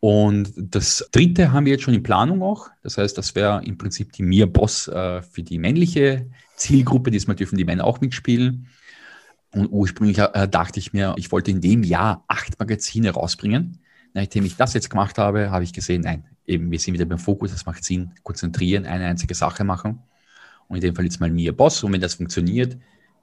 Und 0.00 0.52
das 0.56 1.08
dritte 1.12 1.52
haben 1.52 1.64
wir 1.64 1.72
jetzt 1.72 1.84
schon 1.84 1.94
in 1.94 2.02
Planung 2.02 2.42
auch. 2.42 2.70
Das 2.82 2.98
heißt, 2.98 3.16
das 3.16 3.36
wäre 3.36 3.62
im 3.64 3.78
Prinzip 3.78 4.12
die 4.12 4.24
Mir 4.24 4.46
Boss 4.46 4.88
äh, 4.88 5.22
für 5.22 5.44
die 5.44 5.58
männliche 5.58 6.28
Zielgruppe. 6.56 7.12
Diesmal 7.12 7.36
dürfen 7.36 7.56
die 7.56 7.64
Männer 7.64 7.84
auch 7.84 8.00
mitspielen. 8.00 8.66
Und 9.52 9.68
ursprünglich 9.68 10.18
äh, 10.18 10.48
dachte 10.48 10.80
ich 10.80 10.92
mir, 10.92 11.14
ich 11.18 11.30
wollte 11.30 11.52
in 11.52 11.60
dem 11.60 11.84
Jahr 11.84 12.24
acht 12.26 12.58
Magazine 12.58 13.10
rausbringen. 13.10 13.78
Nachdem 14.12 14.44
ich 14.44 14.56
das 14.56 14.74
jetzt 14.74 14.90
gemacht 14.90 15.18
habe, 15.18 15.50
habe 15.50 15.64
ich 15.64 15.72
gesehen, 15.72 16.02
nein, 16.02 16.24
eben, 16.46 16.70
wir 16.70 16.78
sind 16.78 16.94
wieder 16.94 17.04
beim 17.04 17.18
Fokus, 17.18 17.52
es 17.52 17.66
macht 17.66 17.84
Sinn, 17.84 18.12
konzentrieren, 18.22 18.86
eine 18.86 19.06
einzige 19.06 19.34
Sache 19.34 19.64
machen. 19.64 20.02
Und 20.68 20.76
in 20.76 20.82
dem 20.82 20.94
Fall 20.94 21.04
jetzt 21.04 21.20
mal 21.20 21.30
Mir 21.30 21.56
Boss. 21.56 21.82
Und 21.82 21.92
wenn 21.92 22.00
das 22.00 22.14
funktioniert, 22.14 22.76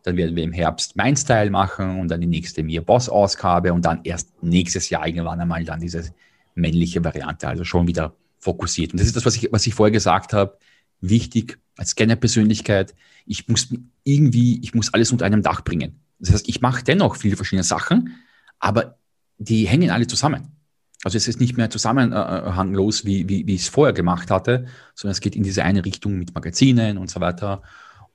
dann 0.03 0.15
werden 0.17 0.35
wir 0.35 0.43
im 0.43 0.53
Herbst 0.53 0.95
mein 0.95 1.15
Style 1.15 1.49
machen 1.49 1.99
und 1.99 2.09
dann 2.09 2.21
die 2.21 2.27
nächste 2.27 2.63
Mir 2.63 2.81
Boss 2.81 3.09
Ausgabe 3.09 3.73
und 3.73 3.83
dann 3.85 4.01
erst 4.03 4.31
nächstes 4.41 4.89
Jahr 4.89 5.05
irgendwann 5.07 5.39
einmal 5.39 5.63
dann 5.63 5.79
diese 5.79 6.13
männliche 6.55 7.03
Variante, 7.03 7.47
also 7.47 7.63
schon 7.63 7.87
wieder 7.87 8.15
fokussiert. 8.39 8.93
Und 8.93 8.99
das 8.99 9.07
ist 9.07 9.15
das, 9.15 9.25
was 9.25 9.35
ich, 9.35 9.49
was 9.51 9.67
ich 9.67 9.73
vorher 9.73 9.91
gesagt 9.91 10.33
habe. 10.33 10.57
Wichtig 11.01 11.59
als 11.77 11.91
Scanner-Persönlichkeit, 11.91 12.93
ich 13.25 13.47
muss 13.47 13.69
irgendwie, 14.03 14.59
ich 14.61 14.73
muss 14.73 14.93
alles 14.93 15.11
unter 15.11 15.25
einem 15.25 15.41
Dach 15.41 15.61
bringen. 15.61 15.99
Das 16.19 16.33
heißt, 16.33 16.49
ich 16.49 16.61
mache 16.61 16.83
dennoch 16.83 17.15
viele 17.15 17.37
verschiedene 17.37 17.63
Sachen, 17.63 18.15
aber 18.59 18.97
die 19.37 19.65
hängen 19.67 19.89
alle 19.89 20.07
zusammen. 20.07 20.58
Also 21.03 21.17
es 21.17 21.27
ist 21.27 21.39
nicht 21.39 21.55
mehr 21.55 21.69
zusammenhanglos, 21.69 23.05
wie, 23.05 23.29
wie, 23.29 23.47
wie 23.47 23.55
ich 23.55 23.61
es 23.61 23.69
vorher 23.69 23.93
gemacht 23.93 24.29
hatte, 24.31 24.65
sondern 24.95 25.13
es 25.13 25.21
geht 25.21 25.35
in 25.35 25.43
diese 25.43 25.63
eine 25.63 25.85
Richtung 25.85 26.17
mit 26.17 26.35
Magazinen 26.35 26.97
und 26.97 27.09
so 27.09 27.21
weiter. 27.21 27.61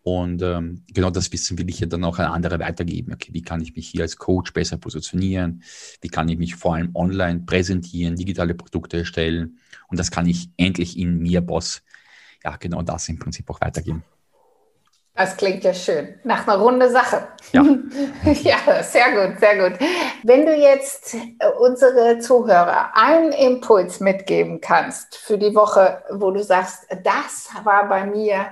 Und 0.02 0.42
ähm, 0.42 0.82
genau 0.92 1.08
das 1.08 1.32
Wissen 1.32 1.56
will 1.56 1.70
ich 1.70 1.80
ja 1.80 1.86
dann 1.86 2.04
auch 2.04 2.18
an 2.18 2.26
andere 2.26 2.58
weitergeben. 2.58 3.14
Okay, 3.14 3.30
wie 3.32 3.40
kann 3.40 3.62
ich 3.62 3.74
mich 3.74 3.88
hier 3.88 4.02
als 4.02 4.18
Coach 4.18 4.52
besser 4.52 4.76
positionieren? 4.76 5.62
Wie 6.02 6.08
kann 6.08 6.28
ich 6.28 6.36
mich 6.36 6.56
vor 6.56 6.74
allem 6.74 6.90
online 6.94 7.40
präsentieren, 7.46 8.16
digitale 8.16 8.54
Produkte 8.54 8.98
erstellen? 8.98 9.58
Und 9.88 9.98
das 9.98 10.10
kann 10.10 10.26
ich 10.26 10.50
endlich 10.58 10.98
in 10.98 11.20
mir 11.20 11.40
Boss, 11.40 11.82
ja, 12.44 12.56
genau 12.58 12.82
das 12.82 13.08
im 13.08 13.18
Prinzip 13.18 13.48
auch 13.48 13.62
weitergeben. 13.62 14.04
Das 15.16 15.36
klingt 15.36 15.62
ja 15.62 15.72
schön. 15.72 16.18
Nach 16.24 16.46
einer 16.46 16.58
runde 16.58 16.90
Sache. 16.90 17.28
Ja. 17.52 17.62
ja, 18.24 18.82
sehr 18.82 19.12
gut, 19.12 19.38
sehr 19.38 19.70
gut. 19.70 19.78
Wenn 20.24 20.44
du 20.44 20.52
jetzt 20.56 21.14
äh, 21.14 21.48
unsere 21.60 22.18
Zuhörer 22.18 22.90
einen 22.94 23.30
Impuls 23.30 24.00
mitgeben 24.00 24.60
kannst 24.60 25.14
für 25.16 25.38
die 25.38 25.54
Woche, 25.54 26.02
wo 26.10 26.32
du 26.32 26.42
sagst, 26.42 26.88
das 27.04 27.48
war 27.62 27.88
bei 27.88 28.04
mir 28.06 28.46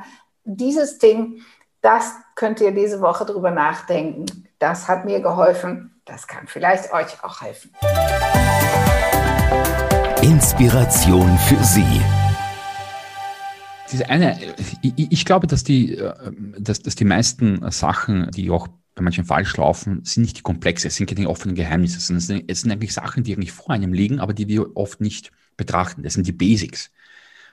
dieses 0.45 0.99
Ding, 0.99 1.43
das 1.81 2.13
könnt 2.37 2.61
ihr 2.61 2.71
diese 2.71 3.01
Woche 3.01 3.25
drüber 3.25 3.51
nachdenken. 3.51 4.27
Das 4.61 4.87
hat 4.87 5.05
mir 5.05 5.21
geholfen. 5.21 6.01
Das 6.05 6.29
kann 6.29 6.47
vielleicht 6.47 6.93
euch 6.93 7.25
auch 7.25 7.41
helfen. 7.41 7.73
Inspiration 10.23 11.37
für 11.39 11.63
Sie 11.65 12.01
diese 13.93 14.09
eine, 14.09 14.39
ich, 14.83 14.95
ich, 15.11 15.25
glaube, 15.25 15.47
dass 15.47 15.65
die, 15.65 15.97
äh, 15.97 16.15
dass, 16.59 16.81
dass 16.81 16.95
die 16.95 17.05
meisten 17.05 17.71
Sachen, 17.71 18.31
die 18.31 18.51
auch 18.51 18.69
bei 18.95 19.03
manchen 19.03 19.25
falsch 19.25 19.57
laufen, 19.57 20.05
sind 20.05 20.23
nicht 20.23 20.39
die 20.39 20.43
komplexe, 20.43 20.89
es 20.89 20.97
sind 20.97 21.07
keine 21.07 21.29
offenen 21.29 21.55
Geheimnisse, 21.55 22.01
sondern 22.01 22.19
es 22.19 22.27
sind, 22.27 22.45
es 22.49 22.61
sind 22.61 22.73
eigentlich 22.73 22.93
Sachen, 22.93 23.25
die 23.25 23.35
eigentlich 23.35 23.53
vor 23.53 23.71
einem 23.71 23.93
liegen, 23.93 24.21
aber 24.21 24.35
die 24.35 24.49
wir 24.49 24.77
oft 24.77 25.01
nicht 25.01 25.33
betrachten. 25.57 26.03
Das 26.03 26.15
sind 26.15 26.27
die 26.27 26.33
Basics. 26.33 26.91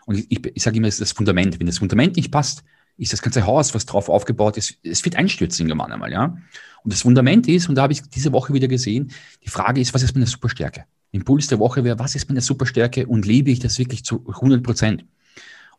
Und 0.05 0.17
ich, 0.17 0.25
ich, 0.29 0.51
ich 0.55 0.63
sage 0.63 0.77
immer, 0.77 0.87
es 0.87 0.95
ist 0.95 1.01
das 1.01 1.11
Fundament. 1.11 1.59
Wenn 1.59 1.67
das 1.67 1.77
Fundament 1.77 2.15
nicht 2.15 2.31
passt, 2.31 2.63
ist 2.97 3.13
das 3.13 3.21
ganze 3.21 3.45
Haus, 3.45 3.73
was 3.73 3.85
drauf 3.85 4.09
aufgebaut 4.09 4.57
ist, 4.57 4.77
es 4.83 5.05
wird 5.05 5.15
einstürzen 5.15 5.67
irgendwann 5.67 5.91
einmal, 5.91 6.11
ja. 6.11 6.37
Und 6.83 6.93
das 6.93 7.01
Fundament 7.01 7.47
ist, 7.47 7.69
und 7.69 7.75
da 7.75 7.83
habe 7.83 7.93
ich 7.93 8.01
diese 8.01 8.33
Woche 8.33 8.53
wieder 8.53 8.67
gesehen, 8.67 9.11
die 9.43 9.49
Frage 9.49 9.79
ist, 9.79 9.93
was 9.93 10.03
ist 10.03 10.15
meine 10.15 10.27
Superstärke? 10.27 10.85
Impuls 11.11 11.47
der 11.47 11.59
Woche 11.59 11.83
wäre, 11.83 11.97
was 11.99 12.15
ist 12.15 12.29
meine 12.29 12.41
Superstärke 12.41 13.07
und 13.07 13.25
lebe 13.25 13.51
ich 13.51 13.59
das 13.59 13.79
wirklich 13.79 14.03
zu 14.03 14.25
100 14.27 14.61
Prozent? 14.63 15.05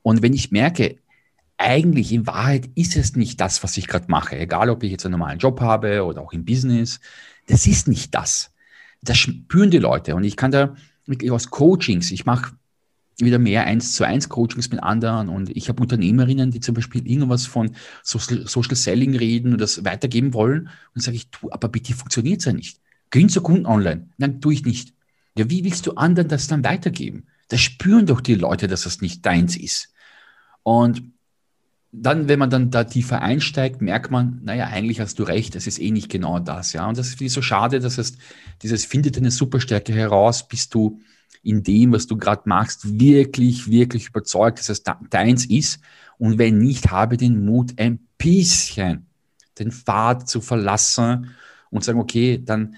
Und 0.02 0.22
wenn 0.22 0.32
ich 0.32 0.50
merke, 0.50 0.96
eigentlich 1.58 2.12
in 2.12 2.26
Wahrheit 2.26 2.70
ist 2.74 2.96
es 2.96 3.16
nicht 3.16 3.40
das, 3.40 3.62
was 3.62 3.76
ich 3.76 3.86
gerade 3.86 4.06
mache, 4.08 4.38
egal 4.38 4.70
ob 4.70 4.82
ich 4.82 4.90
jetzt 4.90 5.04
einen 5.04 5.12
normalen 5.12 5.38
Job 5.38 5.60
habe 5.60 6.04
oder 6.04 6.22
auch 6.22 6.32
im 6.32 6.44
Business, 6.44 7.00
das 7.46 7.66
ist 7.66 7.86
nicht 7.86 8.14
das. 8.14 8.52
Das 9.02 9.18
spüren 9.18 9.70
die 9.70 9.78
Leute. 9.78 10.14
Und 10.14 10.24
ich 10.24 10.36
kann 10.36 10.50
da 10.50 10.74
wirklich 11.04 11.30
aus 11.30 11.50
Coachings, 11.50 12.10
ich 12.10 12.24
mache 12.24 12.52
wieder 13.18 13.38
mehr 13.38 13.64
eins 13.64 13.92
zu 13.92 14.04
eins 14.04 14.28
Coachings 14.28 14.70
mit 14.70 14.82
anderen 14.82 15.28
und 15.28 15.50
ich 15.54 15.68
habe 15.68 15.82
Unternehmerinnen, 15.82 16.50
die 16.50 16.60
zum 16.60 16.74
Beispiel 16.74 17.06
irgendwas 17.06 17.44
von 17.44 17.72
Social, 18.02 18.76
Selling 18.76 19.14
reden 19.14 19.52
und 19.52 19.60
das 19.60 19.84
weitergeben 19.84 20.32
wollen 20.32 20.70
und 20.94 21.02
sage 21.02 21.16
ich, 21.16 21.28
tu, 21.30 21.50
aber 21.50 21.68
bitte 21.68 21.92
funktioniert 21.92 22.40
es 22.40 22.46
ja 22.46 22.52
nicht. 22.52 22.80
Gehen 23.10 23.28
zur 23.28 23.42
Kunden 23.42 23.66
online. 23.66 24.08
Nein, 24.16 24.40
tue 24.40 24.54
ich 24.54 24.64
nicht. 24.64 24.94
Ja, 25.36 25.50
wie 25.50 25.64
willst 25.64 25.86
du 25.86 25.92
anderen 25.92 26.28
das 26.28 26.46
dann 26.46 26.64
weitergeben? 26.64 27.26
Das 27.50 27.60
spüren 27.60 28.06
doch 28.06 28.20
die 28.20 28.34
Leute, 28.34 28.66
dass 28.66 28.84
das 28.84 29.00
nicht 29.00 29.26
deins 29.26 29.56
ist. 29.56 29.92
Und 30.62 31.02
dann, 31.92 32.28
wenn 32.28 32.38
man 32.38 32.50
dann 32.50 32.70
da 32.70 32.84
tiefer 32.84 33.20
einsteigt, 33.20 33.82
merkt 33.82 34.10
man, 34.10 34.40
naja, 34.44 34.68
eigentlich 34.68 35.00
hast 35.00 35.18
du 35.18 35.24
recht, 35.24 35.56
es 35.56 35.66
ist 35.66 35.80
eh 35.80 35.90
nicht 35.90 36.08
genau 36.08 36.38
das, 36.38 36.72
ja. 36.72 36.88
Und 36.88 36.96
das 36.96 37.20
ist 37.20 37.34
so 37.34 37.42
schade, 37.42 37.80
dass 37.80 37.98
es 37.98 38.16
dieses 38.62 38.84
findet 38.84 39.16
eine 39.16 39.30
Superstärke 39.30 39.92
heraus, 39.92 40.46
bist 40.46 40.74
du 40.74 41.00
in 41.42 41.62
dem, 41.62 41.92
was 41.92 42.06
du 42.06 42.16
gerade 42.16 42.42
machst, 42.44 43.00
wirklich, 43.00 43.70
wirklich 43.70 44.08
überzeugt, 44.08 44.58
dass 44.58 44.68
es 44.68 44.82
deins 45.10 45.46
ist. 45.46 45.80
Und 46.18 46.38
wenn 46.38 46.58
nicht, 46.58 46.90
habe 46.90 47.16
den 47.16 47.44
Mut, 47.44 47.78
ein 47.78 48.06
bisschen 48.18 49.06
den 49.58 49.72
Pfad 49.72 50.28
zu 50.28 50.40
verlassen 50.40 51.34
und 51.70 51.82
sagen, 51.82 51.98
okay, 51.98 52.40
dann 52.44 52.76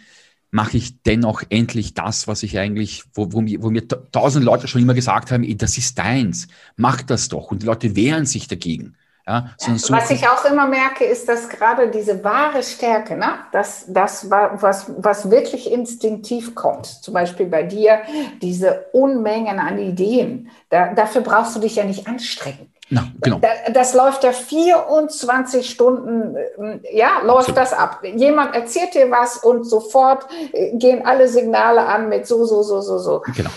mache 0.53 0.77
ich 0.77 1.03
dennoch 1.03 1.43
endlich 1.49 1.95
das, 1.95 2.29
was 2.29 2.43
ich 2.43 2.59
eigentlich, 2.59 3.05
wo, 3.15 3.33
wo, 3.33 3.41
mir, 3.41 3.62
wo 3.62 3.71
mir 3.71 3.88
tausend 3.88 4.45
Leute 4.45 4.69
schon 4.69 4.83
immer 4.83 4.95
gesagt 4.95 5.33
haben, 5.33 5.45
das 5.57 5.79
ist 5.79 5.99
deins, 5.99 6.47
mach 6.77 7.03
das 7.03 7.29
doch. 7.29 7.51
Und 7.51 7.62
die 7.62 7.67
Leute 7.67 7.97
wehren 7.97 8.27
sich 8.27 8.47
dagegen. 8.47 8.95
Ja, 9.27 9.55
so 9.57 9.95
was 9.95 10.11
ich 10.11 10.27
auch 10.27 10.45
immer 10.45 10.67
merke, 10.67 11.05
ist, 11.05 11.29
dass 11.29 11.49
gerade 11.49 11.91
diese 11.93 12.25
wahre 12.25 12.62
Stärke, 12.65 13.17
ne, 13.17 13.35
das, 13.53 13.85
das 13.87 14.29
was, 14.31 14.91
was 14.99 15.31
wirklich 15.31 15.71
instinktiv 15.71 16.57
kommt, 16.57 16.87
zum 16.87 17.15
Beispiel 17.15 17.47
bei 17.47 17.62
dir, 17.62 18.03
diese 18.43 18.87
Unmengen 18.93 19.61
an 19.61 19.79
Ideen, 19.79 20.51
da, 20.71 20.93
dafür 20.93 21.21
brauchst 21.21 21.55
du 21.55 21.61
dich 21.61 21.77
ja 21.77 21.85
nicht 21.85 22.09
anstrengen. 22.09 22.72
Na, 22.95 23.11
genau. 23.23 23.41
Das 23.73 23.95
läuft 23.95 24.23
ja 24.23 24.33
24 24.33 25.71
Stunden, 25.71 26.37
äh, 26.37 26.97
ja, 26.97 27.23
läuft 27.23 27.49
so. 27.49 27.53
das 27.53 27.73
ab. 27.73 28.03
Jemand 28.05 28.55
erzählt 28.55 28.93
dir 28.93 29.11
was 29.11 29.39
und 29.39 29.65
sofort 29.65 30.27
äh, 30.53 30.77
gehen 30.77 31.07
alle 31.07 31.27
Signale 31.27 31.87
an 31.87 32.11
mit 32.11 32.27
so, 32.27 32.45
so, 32.45 32.63
so, 32.63 32.83
so, 32.83 32.99
so. 32.99 33.23
Genau. 33.35 33.51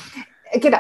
Genau. 0.54 0.78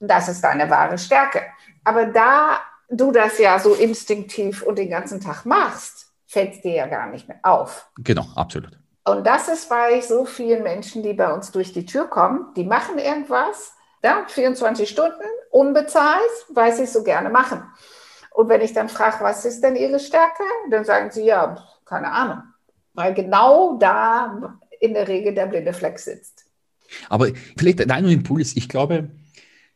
Das 0.00 0.28
ist 0.28 0.42
deine 0.42 0.70
wahre 0.70 0.96
Stärke. 0.96 1.42
Aber 1.84 2.06
da 2.06 2.60
du 2.88 3.12
das 3.12 3.38
ja 3.38 3.58
so 3.58 3.74
instinktiv 3.74 4.62
und 4.62 4.78
den 4.78 4.88
ganzen 4.88 5.20
Tag 5.20 5.44
machst, 5.44 6.06
fällt 6.26 6.54
es 6.54 6.62
dir 6.62 6.72
ja 6.72 6.86
gar 6.86 7.08
nicht 7.08 7.28
mehr 7.28 7.40
auf. 7.42 7.90
Genau, 7.98 8.24
absolut. 8.36 8.78
Und 9.04 9.26
das 9.26 9.48
ist 9.48 9.68
bei 9.68 10.00
so 10.00 10.24
vielen 10.24 10.62
Menschen, 10.62 11.02
die 11.02 11.12
bei 11.12 11.30
uns 11.30 11.50
durch 11.50 11.74
die 11.74 11.84
Tür 11.84 12.06
kommen, 12.06 12.54
die 12.56 12.64
machen 12.64 12.98
irgendwas, 12.98 13.74
ja, 14.02 14.24
24 14.26 14.88
Stunden, 14.88 15.24
unbezahlt, 15.50 16.30
weil 16.48 16.72
sie 16.72 16.84
es 16.84 16.94
so 16.94 17.02
gerne 17.02 17.28
machen. 17.28 17.62
Und 18.38 18.48
wenn 18.48 18.60
ich 18.60 18.72
dann 18.72 18.88
frage, 18.88 19.16
was 19.24 19.44
ist 19.44 19.64
denn 19.64 19.74
Ihre 19.74 19.98
Stärke, 19.98 20.44
dann 20.70 20.84
sagen 20.84 21.10
sie, 21.10 21.24
ja, 21.24 21.56
keine 21.84 22.12
Ahnung. 22.12 22.44
Weil 22.94 23.12
genau 23.12 23.76
da 23.80 24.60
in 24.78 24.94
der 24.94 25.08
Regel 25.08 25.34
der 25.34 25.46
blinde 25.46 25.72
Fleck 25.72 25.98
sitzt. 25.98 26.44
Aber 27.08 27.32
vielleicht 27.56 27.90
ein 27.90 28.04
Impuls, 28.04 28.54
ich 28.54 28.68
glaube, 28.68 29.10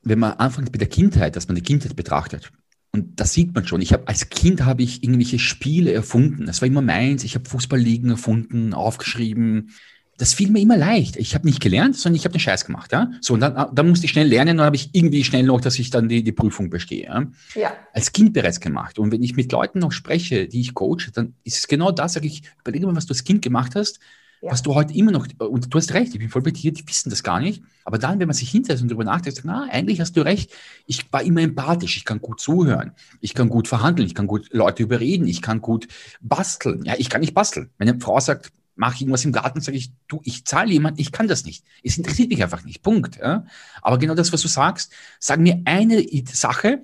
wenn 0.03 0.21
man 0.21 0.35
anfängt 0.35 0.71
mit 0.71 0.81
der 0.81 0.89
Kindheit, 0.89 1.35
dass 1.35 1.49
man 1.49 1.57
die 1.57 1.63
Kindheit 1.65 1.97
betrachtet, 1.97 2.53
und 2.93 3.19
das 3.19 3.33
sieht 3.33 3.53
man 3.53 3.67
schon. 3.67 3.81
Ich 3.81 3.93
habe 3.93 4.07
als 4.07 4.29
Kind 4.29 4.65
habe 4.65 4.85
ich 4.85 5.03
irgendwelche 5.03 5.41
Spiele 5.41 5.93
erfunden. 5.93 6.47
Das 6.47 6.61
war 6.61 6.69
immer 6.69 6.83
meins. 6.83 7.25
Ich 7.25 7.35
habe 7.35 7.49
Fußballligen 7.49 8.11
erfunden, 8.11 8.75
aufgeschrieben. 8.75 9.71
Das 10.19 10.35
fiel 10.35 10.51
mir 10.51 10.61
immer 10.61 10.77
leicht. 10.77 11.17
Ich 11.17 11.35
habe 11.35 11.47
nicht 11.47 11.61
gelernt, 11.61 11.97
sondern 11.97 12.17
ich 12.17 12.25
habe 12.25 12.33
den 12.33 12.41
Scheiß 12.41 12.65
gemacht. 12.65 12.93
Ja? 12.93 13.11
So, 13.21 13.35
und 13.35 13.41
dann, 13.41 13.75
dann 13.75 13.89
musste 13.89 14.07
ich 14.07 14.13
schnell 14.13 14.29
lernen, 14.29 14.59
dann 14.59 14.67
habe 14.67 14.77
ich 14.77 14.91
irgendwie 14.93 15.25
schnell 15.25 15.43
noch, 15.45 15.61
dass 15.61 15.79
ich 15.79 15.91
dann 15.91 16.09
die, 16.09 16.23
die 16.23 16.33
Prüfung 16.33 16.71
bestehe. 16.71 17.05
Ja? 17.05 17.27
ja? 17.55 17.73
Als 17.93 18.13
Kind 18.13 18.33
bereits 18.33 18.61
gemacht. 18.61 18.99
Und 18.99 19.11
wenn 19.11 19.23
ich 19.23 19.37
mit 19.37 19.51
Leuten 19.51 19.79
noch 19.79 19.93
spreche, 19.93 20.47
die 20.47 20.61
ich 20.61 20.75
coache, 20.75 21.11
dann 21.13 21.35
ist 21.45 21.57
es 21.57 21.67
genau 21.67 21.91
das, 21.91 22.13
sage 22.13 22.27
ich, 22.27 22.43
überlege 22.61 22.87
mal, 22.87 22.95
was 22.97 23.07
du 23.07 23.13
als 23.13 23.25
Kind 23.25 23.43
gemacht 23.43 23.75
hast 23.75 24.01
ja. 24.43 24.51
was 24.51 24.63
du 24.63 24.75
heute 24.75 24.93
immer 24.95 25.13
noch, 25.13 25.27
und 25.39 25.73
du 25.73 25.79
hast 25.79 25.95
recht, 25.95 26.13
ich 26.13 26.19
bin 26.19 26.29
voll 26.29 26.43
bei 26.43 26.51
dir, 26.51 26.73
die 26.73 26.87
wissen 26.87 27.11
das 27.11 27.23
gar 27.23 27.41
nicht. 27.41 27.63
Aber 27.85 27.99
dann, 27.99 28.19
wenn 28.19 28.27
man 28.27 28.35
sich 28.35 28.51
hinsetzt 28.51 28.83
und 28.83 28.91
darüber 28.91 29.05
nachdenkt, 29.05 29.37
sagt, 29.37 29.47
na, 29.47 29.69
eigentlich 29.71 30.01
hast 30.01 30.17
du 30.17 30.21
recht, 30.21 30.53
ich 30.87 31.11
war 31.13 31.23
immer 31.23 31.41
empathisch, 31.41 31.97
ich 31.97 32.05
kann 32.05 32.21
gut 32.21 32.41
zuhören, 32.41 32.93
ich 33.21 33.35
kann 33.35 33.49
gut 33.49 33.69
verhandeln, 33.69 34.07
ich 34.07 34.15
kann 34.15 34.27
gut 34.27 34.49
Leute 34.53 34.83
überreden, 34.83 35.27
ich 35.27 35.43
kann 35.43 35.61
gut 35.61 35.87
basteln. 36.21 36.85
Ja, 36.85 36.95
ich 36.99 37.09
kann 37.09 37.21
nicht 37.21 37.35
basteln. 37.35 37.71
Wenn 37.79 37.89
eine 37.89 38.01
Frau 38.01 38.19
sagt, 38.19 38.53
mach 38.75 39.01
irgendwas 39.01 39.25
im 39.25 39.33
Garten, 39.33 39.61
sage 39.61 39.77
ich, 39.77 39.93
du, 40.09 40.21
ich 40.25 40.45
zahle 40.45 40.73
jemand, 40.73 40.99
ich 40.99 41.13
kann 41.13 41.29
das 41.29 41.45
nicht. 41.45 41.65
Es 41.83 41.99
interessiert 41.99 42.31
mich 42.31 42.43
einfach 42.43 42.65
nicht. 42.65 42.83
Punkt. 42.83 43.17
Ja? 43.17 43.45
Aber 43.83 43.99
genau 43.99 44.15
das, 44.15 44.33
was 44.33 44.43
du 44.43 44.49
sagst, 44.49 44.93
sag 45.19 45.41
mir 45.41 45.61
eine 45.65 46.05
Sache, 46.33 46.83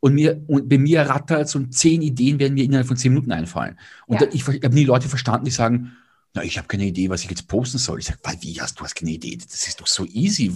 und, 0.00 0.14
mir, 0.14 0.42
und 0.46 0.68
bei 0.68 0.78
mir 0.78 1.02
rattert 1.02 1.48
so 1.48 1.58
zehn 1.66 2.02
Ideen 2.02 2.38
werden 2.38 2.54
mir 2.54 2.64
innerhalb 2.64 2.86
von 2.86 2.96
zehn 2.96 3.12
Minuten 3.12 3.32
einfallen. 3.32 3.78
Und 4.06 4.20
ja. 4.20 4.26
da, 4.26 4.32
ich, 4.32 4.46
ich 4.46 4.62
habe 4.62 4.74
nie 4.74 4.84
Leute 4.84 5.08
verstanden, 5.08 5.46
die 5.46 5.50
sagen, 5.50 5.96
na, 6.34 6.44
ich 6.44 6.58
habe 6.58 6.68
keine 6.68 6.84
Idee, 6.84 7.08
was 7.08 7.24
ich 7.24 7.30
jetzt 7.30 7.48
posten 7.48 7.78
soll. 7.78 7.98
Ich 7.98 8.06
sage, 8.06 8.18
wie 8.40 8.60
hast 8.60 8.78
du 8.78 8.84
hast 8.84 8.94
keine 8.94 9.12
Idee? 9.12 9.36
Das 9.36 9.66
ist 9.66 9.80
doch 9.80 9.86
so 9.86 10.04
easy. 10.04 10.52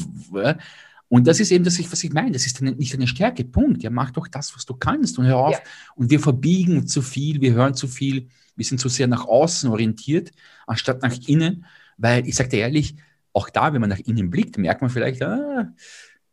Und 1.08 1.26
das 1.26 1.40
ist 1.40 1.50
eben 1.50 1.64
das, 1.64 1.80
was 1.90 2.04
ich 2.04 2.12
meine. 2.12 2.32
Das 2.32 2.44
ist 2.44 2.60
nicht 2.60 2.94
eine 2.94 3.06
Stärke. 3.06 3.44
Punkt. 3.44 3.82
Ja, 3.82 3.90
mach 3.90 4.10
doch 4.10 4.28
das, 4.28 4.54
was 4.54 4.66
du 4.66 4.74
kannst 4.74 5.18
und 5.18 5.26
hör 5.26 5.38
auf. 5.38 5.54
Ja. 5.54 5.60
Und 5.96 6.10
wir 6.10 6.20
verbiegen 6.20 6.86
zu 6.86 7.00
viel, 7.00 7.40
wir 7.40 7.54
hören 7.54 7.74
zu 7.74 7.88
viel, 7.88 8.28
wir 8.60 8.66
sind 8.66 8.78
zu 8.78 8.90
sehr 8.90 9.06
nach 9.06 9.24
außen 9.24 9.70
orientiert, 9.70 10.32
anstatt 10.66 11.00
nach 11.02 11.16
innen. 11.26 11.64
Weil 11.96 12.28
ich 12.28 12.36
sage 12.36 12.50
dir 12.50 12.58
ehrlich, 12.60 12.94
auch 13.32 13.48
da, 13.48 13.72
wenn 13.72 13.80
man 13.80 13.88
nach 13.88 14.00
innen 14.00 14.28
blickt, 14.28 14.58
merkt 14.58 14.82
man 14.82 14.90
vielleicht, 14.90 15.22
ah, 15.22 15.72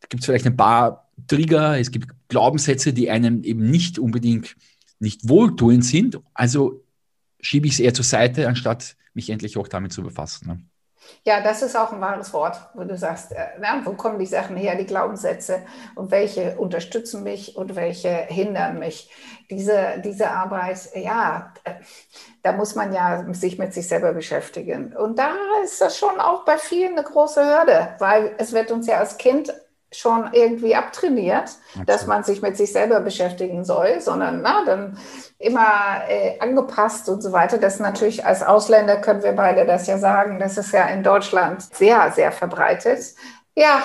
da 0.02 0.08
gibt 0.10 0.22
es 0.22 0.26
vielleicht 0.26 0.46
ein 0.46 0.58
paar 0.58 1.10
Trigger, 1.28 1.80
es 1.80 1.90
gibt 1.90 2.10
Glaubenssätze, 2.28 2.92
die 2.92 3.10
einem 3.10 3.44
eben 3.44 3.70
nicht 3.70 3.98
unbedingt 3.98 4.58
nicht 5.00 5.30
wohltuend 5.30 5.86
sind. 5.86 6.20
Also 6.34 6.84
schiebe 7.40 7.66
ich 7.66 7.74
es 7.74 7.80
eher 7.80 7.94
zur 7.94 8.04
Seite, 8.04 8.50
anstatt 8.50 8.98
mich 9.14 9.30
endlich 9.30 9.58
auch 9.58 9.70
damit 9.70 9.94
zu 9.94 10.04
befassen. 10.04 10.70
Ja, 11.24 11.42
das 11.42 11.62
ist 11.62 11.76
auch 11.76 11.92
ein 11.92 12.02
wahres 12.02 12.34
Wort, 12.34 12.60
wo 12.74 12.84
du 12.84 12.98
sagst, 12.98 13.32
äh, 13.32 13.48
na, 13.60 13.82
wo 13.84 13.94
kommen 13.94 14.20
die 14.20 14.26
Sachen 14.26 14.56
her, 14.56 14.76
die 14.76 14.86
Glaubenssätze 14.86 15.62
und 15.96 16.12
welche 16.12 16.58
unterstützen 16.58 17.24
mich 17.24 17.56
und 17.56 17.76
welche 17.76 18.10
hindern 18.10 18.80
mich. 18.80 19.10
Diese, 19.50 20.02
diese 20.04 20.32
Arbeit, 20.32 20.90
ja, 20.96 21.54
äh, 21.64 21.76
da 22.44 22.52
muss 22.54 22.76
man 22.76 22.94
ja 22.94 23.26
sich 23.34 23.58
mit 23.58 23.74
sich 23.74 23.88
selber 23.88 24.14
beschäftigen. 24.14 24.96
Und 24.96 25.20
da 25.20 25.32
ist 25.64 25.82
das 25.82 25.98
schon 25.98 26.20
auch 26.20 26.46
bei 26.46 26.58
vielen 26.58 26.94
eine 26.94 27.04
große 27.04 27.44
Hürde, 27.44 27.96
weil 28.00 28.36
es 28.38 28.54
wird 28.54 28.72
uns 28.72 28.88
ja 28.88 28.98
als 28.98 29.18
Kind 29.18 29.54
schon 29.92 30.30
irgendwie 30.34 30.76
abtrainiert, 30.76 31.50
Absolut. 31.70 31.90
dass 31.90 32.08
man 32.08 32.24
sich 32.24 32.42
mit 32.42 32.58
sich 32.58 32.72
selber 32.72 33.00
beschäftigen 33.00 33.64
soll, 33.64 34.02
sondern 34.02 34.42
na, 34.42 34.66
dann 34.66 34.98
immer 35.40 36.02
äh, 36.10 36.40
angepasst 36.40 37.08
und 37.10 37.22
so 37.22 37.32
weiter. 37.32 37.58
Das 37.58 37.80
natürlich 37.80 38.26
als 38.26 38.44
Ausländer 38.44 38.98
können 38.98 39.24
wir 39.24 39.34
beide 39.34 39.66
das 39.66 39.88
ja 39.88 39.98
sagen. 39.98 40.40
Das 40.40 40.58
ist 40.58 40.74
ja 40.74 40.86
in 40.88 41.04
Deutschland 41.04 41.64
sehr, 41.74 42.12
sehr 42.12 42.32
verbreitet. 42.32 43.16
Ja, 43.56 43.82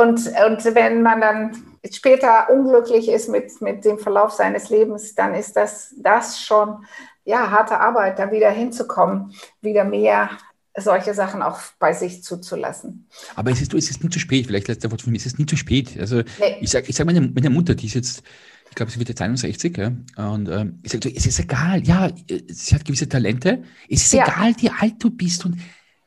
und, 0.00 0.26
und 0.46 0.74
wenn 0.74 1.02
man 1.02 1.20
dann 1.20 1.78
später 1.90 2.50
unglücklich 2.50 3.08
ist 3.08 3.28
mit, 3.28 3.60
mit 3.60 3.84
dem 3.84 3.98
Verlauf 3.98 4.32
seines 4.32 4.70
Lebens, 4.70 5.14
dann 5.14 5.34
ist 5.34 5.56
das, 5.56 5.94
das 5.96 6.40
schon 6.40 6.84
ja, 7.24 7.50
harte 7.50 7.80
Arbeit, 7.80 8.18
da 8.18 8.30
wieder 8.30 8.50
hinzukommen, 8.50 9.34
wieder 9.60 9.84
mehr 9.84 10.30
solche 10.76 11.14
Sachen 11.14 11.42
auch 11.42 11.60
bei 11.78 11.92
sich 11.92 12.22
zuzulassen. 12.22 13.08
Aber 13.36 13.50
es 13.50 13.60
ist, 13.60 13.74
es 13.74 13.90
ist 13.90 14.02
nie 14.02 14.10
zu 14.10 14.18
spät, 14.18 14.46
vielleicht 14.46 14.68
letzter 14.68 14.90
Wort 14.90 15.02
von 15.02 15.12
mir, 15.12 15.18
es 15.18 15.26
ist 15.26 15.38
nie 15.38 15.46
zu 15.46 15.56
spät. 15.56 15.96
Also 15.98 16.22
nee. 16.40 16.56
ich 16.60 16.70
sage 16.70 16.86
ich 16.88 16.96
sag 16.96 17.06
meine, 17.06 17.20
meine 17.20 17.50
Mutter, 17.50 17.74
die 17.74 17.86
ist 17.86 17.94
jetzt, 17.94 18.22
ich 18.68 18.74
glaube, 18.74 18.90
sie 18.90 18.98
wird 18.98 19.08
jetzt 19.08 19.22
61, 19.22 19.76
ja, 19.76 19.92
und 20.28 20.48
ähm, 20.48 20.80
ich 20.82 20.90
sage, 20.90 21.12
es 21.14 21.26
ist 21.26 21.38
egal, 21.38 21.86
ja, 21.86 22.10
sie 22.48 22.74
hat 22.74 22.84
gewisse 22.84 23.08
Talente, 23.08 23.62
es 23.88 24.02
ist 24.02 24.14
ja. 24.14 24.24
egal, 24.24 24.54
wie 24.58 24.70
alt 24.70 24.94
du 24.98 25.10
bist 25.10 25.44
und 25.44 25.60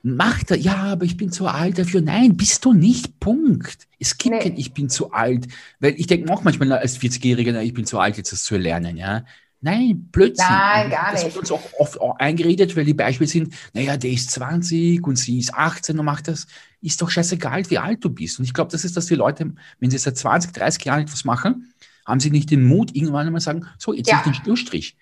mach 0.04 0.44
da, 0.44 0.56
ja, 0.56 0.76
aber 0.76 1.06
ich 1.06 1.18
bin 1.18 1.32
zu 1.32 1.48
alt 1.48 1.78
dafür. 1.78 2.02
Nein, 2.02 2.38
bist 2.38 2.64
du 2.66 2.74
nicht, 2.74 3.20
Punkt. 3.20 3.88
Es 4.00 4.18
gibt 4.18 4.36
nee. 4.36 4.42
kein 4.42 4.58
Ich 4.58 4.74
bin 4.74 4.90
zu 4.90 5.12
alt, 5.12 5.48
weil 5.80 5.96
ich 5.98 6.08
denke 6.08 6.32
auch 6.32 6.44
manchmal 6.44 6.72
als 6.74 7.00
40-Jähriger, 7.00 7.60
ich 7.62 7.74
bin 7.74 7.86
zu 7.86 8.00
alt, 8.00 8.18
jetzt 8.18 8.32
das 8.32 8.44
zu 8.44 8.56
erlernen, 8.56 8.98
ja. 8.98 9.26
Nein, 9.60 10.08
Blödsinn. 10.12 10.46
Nein, 10.48 10.89
gar 10.91 11.12
nicht. 11.12 11.26
Das 11.26 11.34
wird 11.34 11.38
uns 11.38 11.52
auch 11.52 11.63
oft 11.80 12.00
auch 12.00 12.17
eingeredet, 12.17 12.76
weil 12.76 12.86
die 12.86 12.93
Beispiele 12.93 13.28
sind, 13.28 13.56
naja, 13.74 13.98
der 13.98 14.12
ist 14.12 14.32
20 14.32 15.04
und 15.04 15.15
sie 15.15 15.39
ist 15.39 15.54
18 15.54 15.98
und 15.98 16.06
macht 16.06 16.28
das. 16.28 16.48
Ist 16.80 17.02
doch 17.02 17.10
scheißegal, 17.10 17.67
wie 17.72 17.80
alt 17.80 18.04
du 18.04 18.10
bist. 18.10 18.38
Und 18.38 18.46
ich 18.46 18.54
glaube, 18.54 18.72
das 18.72 18.86
ist, 18.86 18.96
dass 18.96 19.08
die 19.08 19.15
Leute, 19.15 19.52
wenn 19.80 19.89
sie 19.89 19.98
seit 19.98 20.15
20, 20.15 20.54
30 20.54 20.86
Jahren 20.86 21.02
etwas 21.02 21.26
machen, 21.26 21.74
haben 22.06 22.20
sie 22.20 22.30
nicht 22.30 22.52
den 22.52 22.65
Mut, 22.65 22.96
irgendwann 22.96 23.26
einmal 23.26 23.41
sagen, 23.41 23.65
so, 23.80 23.93
jetzt 23.93 24.10
ja. 24.10 24.17
ich 24.17 24.24
den 24.24 24.34
Schlussstrich. 24.36 24.96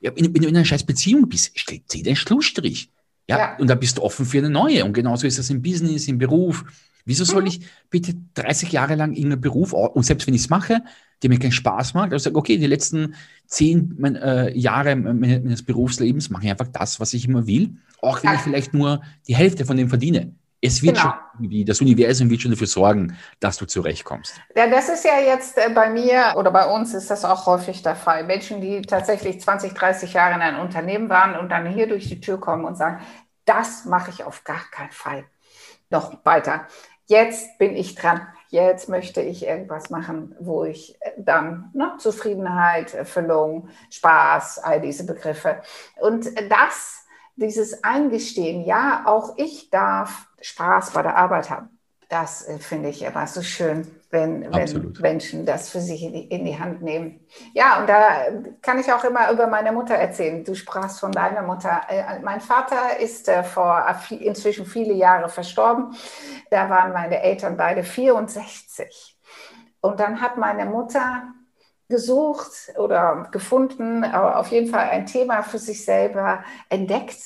Ja, 0.00 0.10
wenn, 0.16 0.32
wenn, 0.34 0.42
du 0.42 0.48
in 0.48 0.56
einer 0.56 0.64
scheiß 0.64 0.84
Beziehung 0.84 1.28
bist, 1.28 1.52
zieh 1.86 2.02
den 2.02 2.16
Schlussstrich. 2.16 2.90
Ja, 3.28 3.38
ja, 3.38 3.56
und 3.58 3.68
da 3.68 3.74
bist 3.74 3.98
du 3.98 4.02
offen 4.02 4.24
für 4.24 4.38
eine 4.38 4.48
neue. 4.48 4.84
Und 4.86 4.94
genauso 4.94 5.26
ist 5.26 5.38
das 5.38 5.50
im 5.50 5.60
Business, 5.60 6.08
im 6.08 6.16
Beruf. 6.16 6.64
Wieso 7.04 7.24
soll 7.24 7.42
mhm. 7.42 7.48
ich 7.48 7.60
bitte 7.90 8.14
30 8.34 8.72
Jahre 8.72 8.94
lang 8.94 9.12
irgendeinen 9.12 9.42
Beruf, 9.42 9.72
und 9.72 10.02
selbst 10.02 10.26
wenn 10.26 10.34
ich 10.34 10.42
es 10.42 10.50
mache, 10.50 10.82
der 11.22 11.30
mir 11.30 11.38
keinen 11.38 11.52
Spaß 11.52 11.94
macht, 11.94 12.12
also 12.12 12.24
sage, 12.24 12.36
okay, 12.36 12.56
die 12.56 12.66
letzten 12.66 13.14
zehn 13.46 13.94
mein, 13.98 14.16
äh, 14.16 14.50
Jahre 14.56 14.96
meines 14.96 15.64
Berufslebens 15.64 16.30
mache 16.30 16.44
ich 16.44 16.50
einfach 16.50 16.68
das, 16.72 17.00
was 17.00 17.14
ich 17.14 17.26
immer 17.26 17.46
will, 17.46 17.76
auch 18.00 18.22
wenn 18.22 18.34
ich 18.34 18.40
vielleicht 18.40 18.74
nur 18.74 19.02
die 19.26 19.34
Hälfte 19.34 19.64
von 19.64 19.76
dem 19.76 19.88
verdiene. 19.88 20.32
Es 20.60 20.82
wird 20.82 20.96
genau. 20.96 21.10
schon 21.10 21.20
irgendwie, 21.38 21.64
das 21.64 21.80
Universum 21.80 22.30
wird 22.30 22.40
schon 22.40 22.50
dafür 22.50 22.66
sorgen, 22.66 23.16
dass 23.38 23.58
du 23.58 23.66
zurechtkommst. 23.66 24.40
Ja, 24.56 24.68
das 24.68 24.88
ist 24.88 25.04
ja 25.04 25.20
jetzt 25.20 25.56
äh, 25.56 25.70
bei 25.72 25.88
mir 25.88 26.34
oder 26.36 26.50
bei 26.50 26.66
uns 26.66 26.94
ist 26.94 27.10
das 27.10 27.24
auch 27.24 27.46
häufig 27.46 27.82
der 27.82 27.94
Fall. 27.94 28.24
Menschen, 28.24 28.60
die 28.60 28.82
tatsächlich 28.82 29.40
20, 29.40 29.72
30 29.74 30.12
Jahre 30.14 30.34
in 30.34 30.40
einem 30.40 30.60
Unternehmen 30.60 31.08
waren 31.08 31.38
und 31.38 31.50
dann 31.50 31.66
hier 31.66 31.88
durch 31.88 32.08
die 32.08 32.20
Tür 32.20 32.40
kommen 32.40 32.64
und 32.64 32.76
sagen, 32.76 33.00
das 33.44 33.84
mache 33.84 34.10
ich 34.10 34.24
auf 34.24 34.42
gar 34.42 34.60
keinen 34.72 34.90
Fall. 34.90 35.24
Noch 35.90 36.24
weiter 36.24 36.66
jetzt 37.08 37.58
bin 37.58 37.74
ich 37.76 37.94
dran. 37.94 38.26
Jetzt 38.48 38.88
möchte 38.88 39.20
ich 39.20 39.44
irgendwas 39.44 39.90
machen, 39.90 40.34
wo 40.40 40.64
ich 40.64 40.98
dann 41.18 41.70
ne, 41.74 41.94
Zufriedenheit, 41.98 42.94
Erfüllung, 42.94 43.68
Spaß, 43.90 44.58
all 44.60 44.80
diese 44.80 45.04
Begriffe. 45.04 45.60
Und 46.00 46.26
das, 46.50 47.04
dieses 47.36 47.84
Eingestehen, 47.84 48.64
ja, 48.64 49.02
auch 49.04 49.34
ich 49.36 49.70
darf 49.70 50.28
Spaß 50.40 50.92
bei 50.92 51.02
der 51.02 51.16
Arbeit 51.16 51.50
haben. 51.50 51.77
Das 52.08 52.48
äh, 52.48 52.58
finde 52.58 52.88
ich 52.88 53.02
immer 53.02 53.26
so 53.26 53.42
schön, 53.42 53.86
wenn, 54.10 54.52
wenn 54.54 54.94
Menschen 55.00 55.44
das 55.44 55.68
für 55.68 55.80
sich 55.80 56.02
in 56.02 56.12
die, 56.14 56.24
in 56.28 56.44
die, 56.46 56.58
Hand 56.58 56.80
nehmen. 56.80 57.20
Ja, 57.52 57.80
und 57.80 57.88
da 57.88 58.28
kann 58.62 58.78
ich 58.78 58.90
auch 58.90 59.04
immer 59.04 59.30
über 59.30 59.46
meine 59.46 59.72
Mutter 59.72 59.94
erzählen. 59.94 60.42
Du 60.42 60.54
sprachst 60.54 61.00
von 61.00 61.12
deiner 61.12 61.42
Mutter. 61.42 61.82
Äh, 61.88 62.20
mein 62.20 62.40
Vater 62.40 62.98
ist 62.98 63.28
äh, 63.28 63.44
vor 63.44 63.84
inzwischen 64.10 64.64
viele 64.64 64.94
Jahre 64.94 65.28
verstorben. 65.28 65.94
Da 66.50 66.70
waren 66.70 66.94
meine 66.94 67.20
Eltern 67.22 67.58
beide 67.58 67.82
64. 67.82 69.18
Und 69.80 70.00
dann 70.00 70.22
hat 70.22 70.38
meine 70.38 70.64
Mutter 70.64 71.24
gesucht 71.88 72.72
oder 72.76 73.28
gefunden, 73.30 74.04
auf 74.04 74.48
jeden 74.48 74.68
Fall 74.68 74.90
ein 74.90 75.06
Thema 75.06 75.42
für 75.42 75.58
sich 75.58 75.84
selber 75.84 76.44
entdeckt 76.68 77.18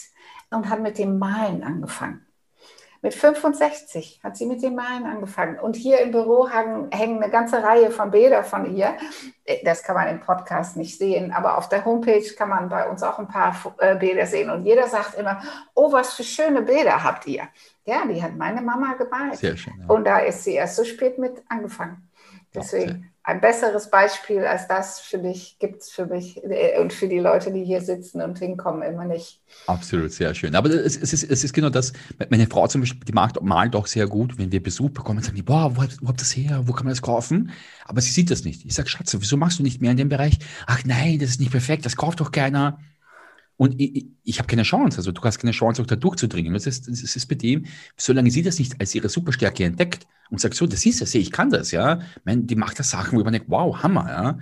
und 0.50 0.68
hat 0.68 0.80
mit 0.80 0.98
dem 0.98 1.18
Malen 1.18 1.64
angefangen. 1.64 2.26
Mit 3.04 3.14
65 3.14 4.20
hat 4.22 4.36
sie 4.36 4.46
mit 4.46 4.62
dem 4.62 4.76
Malen 4.76 5.06
angefangen. 5.06 5.58
Und 5.58 5.74
hier 5.74 5.98
im 6.00 6.12
Büro 6.12 6.48
hängen, 6.48 6.88
hängen 6.92 7.20
eine 7.20 7.32
ganze 7.32 7.60
Reihe 7.60 7.90
von 7.90 8.12
Bildern 8.12 8.44
von 8.44 8.76
ihr. 8.76 8.94
Das 9.64 9.82
kann 9.82 9.96
man 9.96 10.06
im 10.06 10.20
Podcast 10.20 10.76
nicht 10.76 10.96
sehen, 10.98 11.32
aber 11.32 11.58
auf 11.58 11.68
der 11.68 11.84
Homepage 11.84 12.24
kann 12.38 12.48
man 12.48 12.68
bei 12.68 12.88
uns 12.88 13.02
auch 13.02 13.18
ein 13.18 13.26
paar 13.26 13.56
äh, 13.78 13.96
Bilder 13.96 14.26
sehen. 14.26 14.50
Und 14.50 14.64
jeder 14.64 14.86
sagt 14.86 15.18
immer, 15.18 15.42
oh, 15.74 15.92
was 15.92 16.14
für 16.14 16.22
schöne 16.22 16.62
Bilder 16.62 17.02
habt 17.02 17.26
ihr. 17.26 17.48
Ja, 17.84 18.06
die 18.06 18.22
hat 18.22 18.36
meine 18.36 18.62
Mama 18.62 18.94
gemalt. 18.94 19.36
Sehr 19.36 19.56
schön. 19.56 19.74
Ja. 19.80 19.92
Und 19.92 20.04
da 20.04 20.18
ist 20.20 20.44
sie 20.44 20.54
erst 20.54 20.76
so 20.76 20.84
spät 20.84 21.18
mit 21.18 21.42
angefangen. 21.48 22.08
Deswegen, 22.54 23.11
ein 23.24 23.40
besseres 23.40 23.88
Beispiel 23.88 24.44
als 24.44 24.66
das 24.66 24.98
für 24.98 25.18
dich 25.18 25.56
gibt 25.60 25.82
es 25.82 25.90
für 25.90 26.06
mich 26.06 26.42
äh, 26.42 26.80
und 26.80 26.92
für 26.92 27.06
die 27.06 27.20
Leute, 27.20 27.52
die 27.52 27.64
hier 27.64 27.80
sitzen 27.80 28.20
und 28.20 28.38
hinkommen, 28.38 28.82
immer 28.82 29.04
nicht. 29.04 29.40
Absolut, 29.66 30.10
sehr 30.10 30.34
schön. 30.34 30.56
Aber 30.56 30.70
es, 30.70 30.96
es, 30.96 31.12
ist, 31.12 31.30
es 31.30 31.44
ist 31.44 31.52
genau 31.52 31.70
das, 31.70 31.92
meine 32.30 32.48
Frau 32.48 32.66
zum 32.66 32.80
Beispiel, 32.80 33.04
die 33.04 33.12
mag, 33.12 33.40
malt 33.40 33.76
auch 33.76 33.86
sehr 33.86 34.08
gut, 34.08 34.38
wenn 34.38 34.50
wir 34.50 34.62
Besuch 34.62 34.90
bekommen, 34.90 35.22
sagen 35.22 35.36
die, 35.36 35.42
boah, 35.42 35.76
wo, 35.76 35.82
wo 35.82 36.08
habt 36.08 36.20
ihr 36.20 36.24
das 36.24 36.36
her, 36.36 36.62
wo 36.66 36.72
kann 36.72 36.84
man 36.84 36.92
das 36.92 37.02
kaufen? 37.02 37.52
Aber 37.84 38.00
sie 38.00 38.10
sieht 38.10 38.30
das 38.30 38.44
nicht. 38.44 38.64
Ich 38.64 38.74
sage, 38.74 38.88
Schatz, 38.88 39.16
wieso 39.16 39.36
machst 39.36 39.60
du 39.60 39.62
nicht 39.62 39.80
mehr 39.80 39.92
in 39.92 39.96
dem 39.96 40.08
Bereich? 40.08 40.38
Ach 40.66 40.80
nein, 40.84 41.18
das 41.20 41.30
ist 41.30 41.40
nicht 41.40 41.52
perfekt, 41.52 41.86
das 41.86 41.96
kauft 41.96 42.18
doch 42.20 42.32
keiner. 42.32 42.78
Und 43.56 43.80
ich, 43.80 44.06
ich 44.24 44.38
habe 44.38 44.48
keine 44.48 44.62
Chance. 44.62 44.98
Also 44.98 45.12
du 45.12 45.22
hast 45.22 45.38
keine 45.38 45.52
Chance, 45.52 45.82
auch 45.82 45.86
da 45.86 45.96
durchzudringen. 45.96 46.52
Das 46.54 46.66
ist, 46.66 46.88
das 46.88 47.02
ist 47.02 47.26
bei 47.26 47.34
dem, 47.34 47.66
solange 47.96 48.30
sie 48.30 48.42
das 48.42 48.58
nicht 48.58 48.80
als 48.80 48.94
ihre 48.94 49.08
Superstärke 49.08 49.64
entdeckt 49.64 50.06
und 50.30 50.40
sagt, 50.40 50.54
so, 50.54 50.66
das 50.66 50.84
ist 50.86 51.02
es, 51.02 51.14
ich 51.14 51.30
kann 51.30 51.50
das, 51.50 51.70
ja. 51.70 52.00
Meine, 52.24 52.42
die 52.42 52.56
macht 52.56 52.78
da 52.78 52.82
Sachen, 52.82 53.18
wo 53.18 53.22
man 53.22 53.32
denkt, 53.34 53.50
wow, 53.50 53.82
Hammer, 53.82 54.08
ja. 54.08 54.38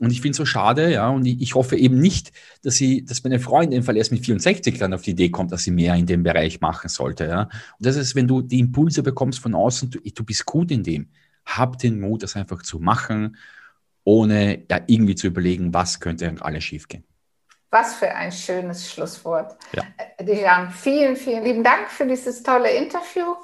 Und 0.00 0.12
ich 0.12 0.20
finde 0.20 0.30
es 0.30 0.36
so 0.36 0.46
schade, 0.46 0.92
ja, 0.92 1.08
und 1.08 1.26
ich, 1.26 1.40
ich, 1.40 1.54
hoffe 1.54 1.76
eben 1.76 1.98
nicht, 1.98 2.32
dass 2.62 2.76
sie, 2.76 3.04
dass 3.04 3.24
meine 3.24 3.40
Freundin 3.40 3.82
Fall 3.82 3.96
erst 3.96 4.12
mit 4.12 4.24
64 4.24 4.78
dann 4.78 4.94
auf 4.94 5.02
die 5.02 5.10
Idee 5.10 5.28
kommt, 5.28 5.50
dass 5.50 5.64
sie 5.64 5.72
mehr 5.72 5.94
in 5.96 6.06
dem 6.06 6.22
Bereich 6.22 6.60
machen 6.60 6.88
sollte, 6.88 7.26
ja. 7.26 7.42
Und 7.42 7.50
das 7.86 7.96
ist, 7.96 8.14
wenn 8.14 8.28
du 8.28 8.40
die 8.42 8.60
Impulse 8.60 9.02
bekommst 9.02 9.40
von 9.40 9.54
außen, 9.54 9.90
du, 9.90 9.98
du 10.00 10.24
bist 10.24 10.46
gut 10.46 10.70
in 10.70 10.82
dem. 10.82 11.08
Hab 11.44 11.78
den 11.78 12.00
Mut, 12.00 12.22
das 12.22 12.36
einfach 12.36 12.62
zu 12.62 12.78
machen, 12.78 13.36
ohne 14.04 14.64
ja, 14.70 14.80
irgendwie 14.86 15.14
zu 15.16 15.26
überlegen, 15.26 15.74
was 15.74 16.00
könnte 16.00 16.34
alles 16.40 16.64
schiefgehen. 16.64 17.04
Was 17.70 17.94
für 17.96 18.10
ein 18.10 18.32
schönes 18.32 18.90
Schlusswort. 18.90 19.56
Ja. 19.72 19.82
Dejan, 20.20 20.70
vielen, 20.70 21.16
vielen 21.16 21.44
lieben 21.44 21.62
Dank 21.62 21.90
für 21.90 22.06
dieses 22.06 22.42
tolle 22.42 22.70
Interview. 22.70 23.34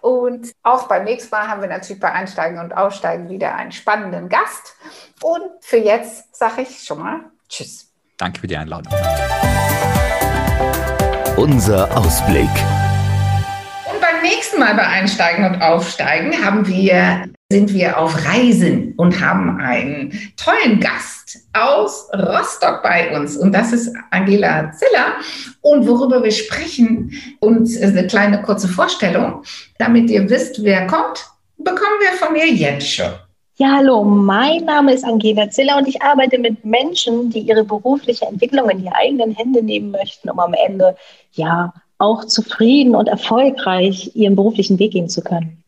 Und 0.00 0.52
auch 0.62 0.88
beim 0.88 1.04
nächsten 1.04 1.30
Mal 1.30 1.46
haben 1.46 1.60
wir 1.60 1.68
natürlich 1.68 2.00
bei 2.00 2.12
Einsteigen 2.12 2.58
und 2.58 2.72
Aussteigen 2.72 3.28
wieder 3.28 3.54
einen 3.54 3.72
spannenden 3.72 4.28
Gast. 4.28 4.74
Und 5.22 5.42
für 5.60 5.78
jetzt 5.78 6.34
sage 6.34 6.62
ich 6.62 6.82
schon 6.82 6.98
mal 6.98 7.20
Tschüss. 7.48 7.90
Danke 8.16 8.40
für 8.40 8.46
die 8.46 8.56
Einladung. 8.56 8.92
Unser 11.36 11.96
Ausblick. 11.96 12.50
Nächsten 14.28 14.60
Mal 14.60 14.74
bei 14.74 14.86
Einsteigen 14.86 15.46
und 15.46 15.62
Aufsteigen 15.62 16.44
haben 16.44 16.68
wir 16.68 17.30
sind 17.50 17.72
wir 17.72 17.98
auf 17.98 18.26
Reisen 18.26 18.92
und 18.98 19.22
haben 19.22 19.58
einen 19.58 20.12
tollen 20.36 20.80
Gast 20.80 21.46
aus 21.54 22.10
Rostock 22.12 22.82
bei 22.82 23.16
uns. 23.16 23.38
Und 23.38 23.52
das 23.52 23.72
ist 23.72 23.90
Angela 24.10 24.70
Ziller. 24.72 25.14
Und 25.62 25.88
worüber 25.88 26.22
wir 26.22 26.30
sprechen, 26.30 27.10
und 27.40 27.70
eine 27.80 28.06
kleine 28.06 28.42
kurze 28.42 28.68
Vorstellung, 28.68 29.44
damit 29.78 30.10
ihr 30.10 30.28
wisst, 30.28 30.62
wer 30.62 30.86
kommt, 30.86 31.24
bekommen 31.56 31.98
wir 32.00 32.12
von 32.18 32.34
mir 32.34 32.46
jetzt 32.46 32.92
schon. 32.92 33.12
Ja, 33.56 33.76
hallo, 33.78 34.04
mein 34.04 34.66
Name 34.66 34.92
ist 34.92 35.04
Angela 35.04 35.48
Ziller 35.48 35.78
und 35.78 35.88
ich 35.88 36.02
arbeite 36.02 36.38
mit 36.38 36.66
Menschen, 36.66 37.30
die 37.30 37.40
ihre 37.40 37.64
berufliche 37.64 38.26
Entwicklung 38.26 38.68
in 38.68 38.82
die 38.82 38.92
eigenen 38.92 39.34
Hände 39.34 39.62
nehmen 39.62 39.90
möchten, 39.90 40.28
um 40.28 40.38
am 40.38 40.52
Ende 40.52 40.94
ja 41.32 41.72
auch 41.98 42.24
zufrieden 42.24 42.94
und 42.94 43.08
erfolgreich 43.08 44.12
ihren 44.14 44.36
beruflichen 44.36 44.78
Weg 44.78 44.92
gehen 44.92 45.08
zu 45.08 45.22
können. 45.22 45.62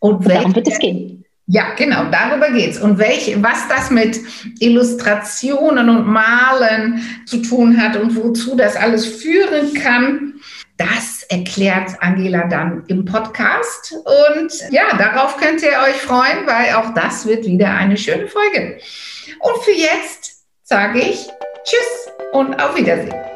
Und, 0.00 0.16
und 0.16 0.28
darum 0.28 0.54
wird 0.54 0.68
es 0.68 0.78
gehen. 0.78 1.24
Ja, 1.48 1.74
genau, 1.76 2.06
darüber 2.10 2.50
geht's. 2.50 2.78
Und 2.78 2.98
welche, 2.98 3.40
was 3.40 3.68
das 3.68 3.90
mit 3.90 4.18
Illustrationen 4.58 5.88
und 5.88 6.06
Malen 6.06 7.02
zu 7.24 7.38
tun 7.38 7.80
hat 7.80 7.96
und 7.96 8.16
wozu 8.16 8.56
das 8.56 8.74
alles 8.74 9.06
führen 9.06 9.72
kann, 9.74 10.34
das 10.76 11.22
erklärt 11.28 11.90
Angela 12.00 12.48
dann 12.48 12.84
im 12.88 13.04
Podcast. 13.04 13.94
Und 13.94 14.52
ja, 14.70 14.96
darauf 14.98 15.36
könnt 15.36 15.62
ihr 15.62 15.70
euch 15.88 15.96
freuen, 15.96 16.46
weil 16.46 16.74
auch 16.74 16.92
das 16.94 17.26
wird 17.26 17.44
wieder 17.46 17.70
eine 17.70 17.96
schöne 17.96 18.26
Folge. 18.26 18.78
Und 19.38 19.62
für 19.62 19.72
jetzt 19.72 20.44
sage 20.64 20.98
ich 20.98 21.28
Tschüss 21.64 22.12
und 22.32 22.60
auf 22.60 22.76
Wiedersehen. 22.76 23.35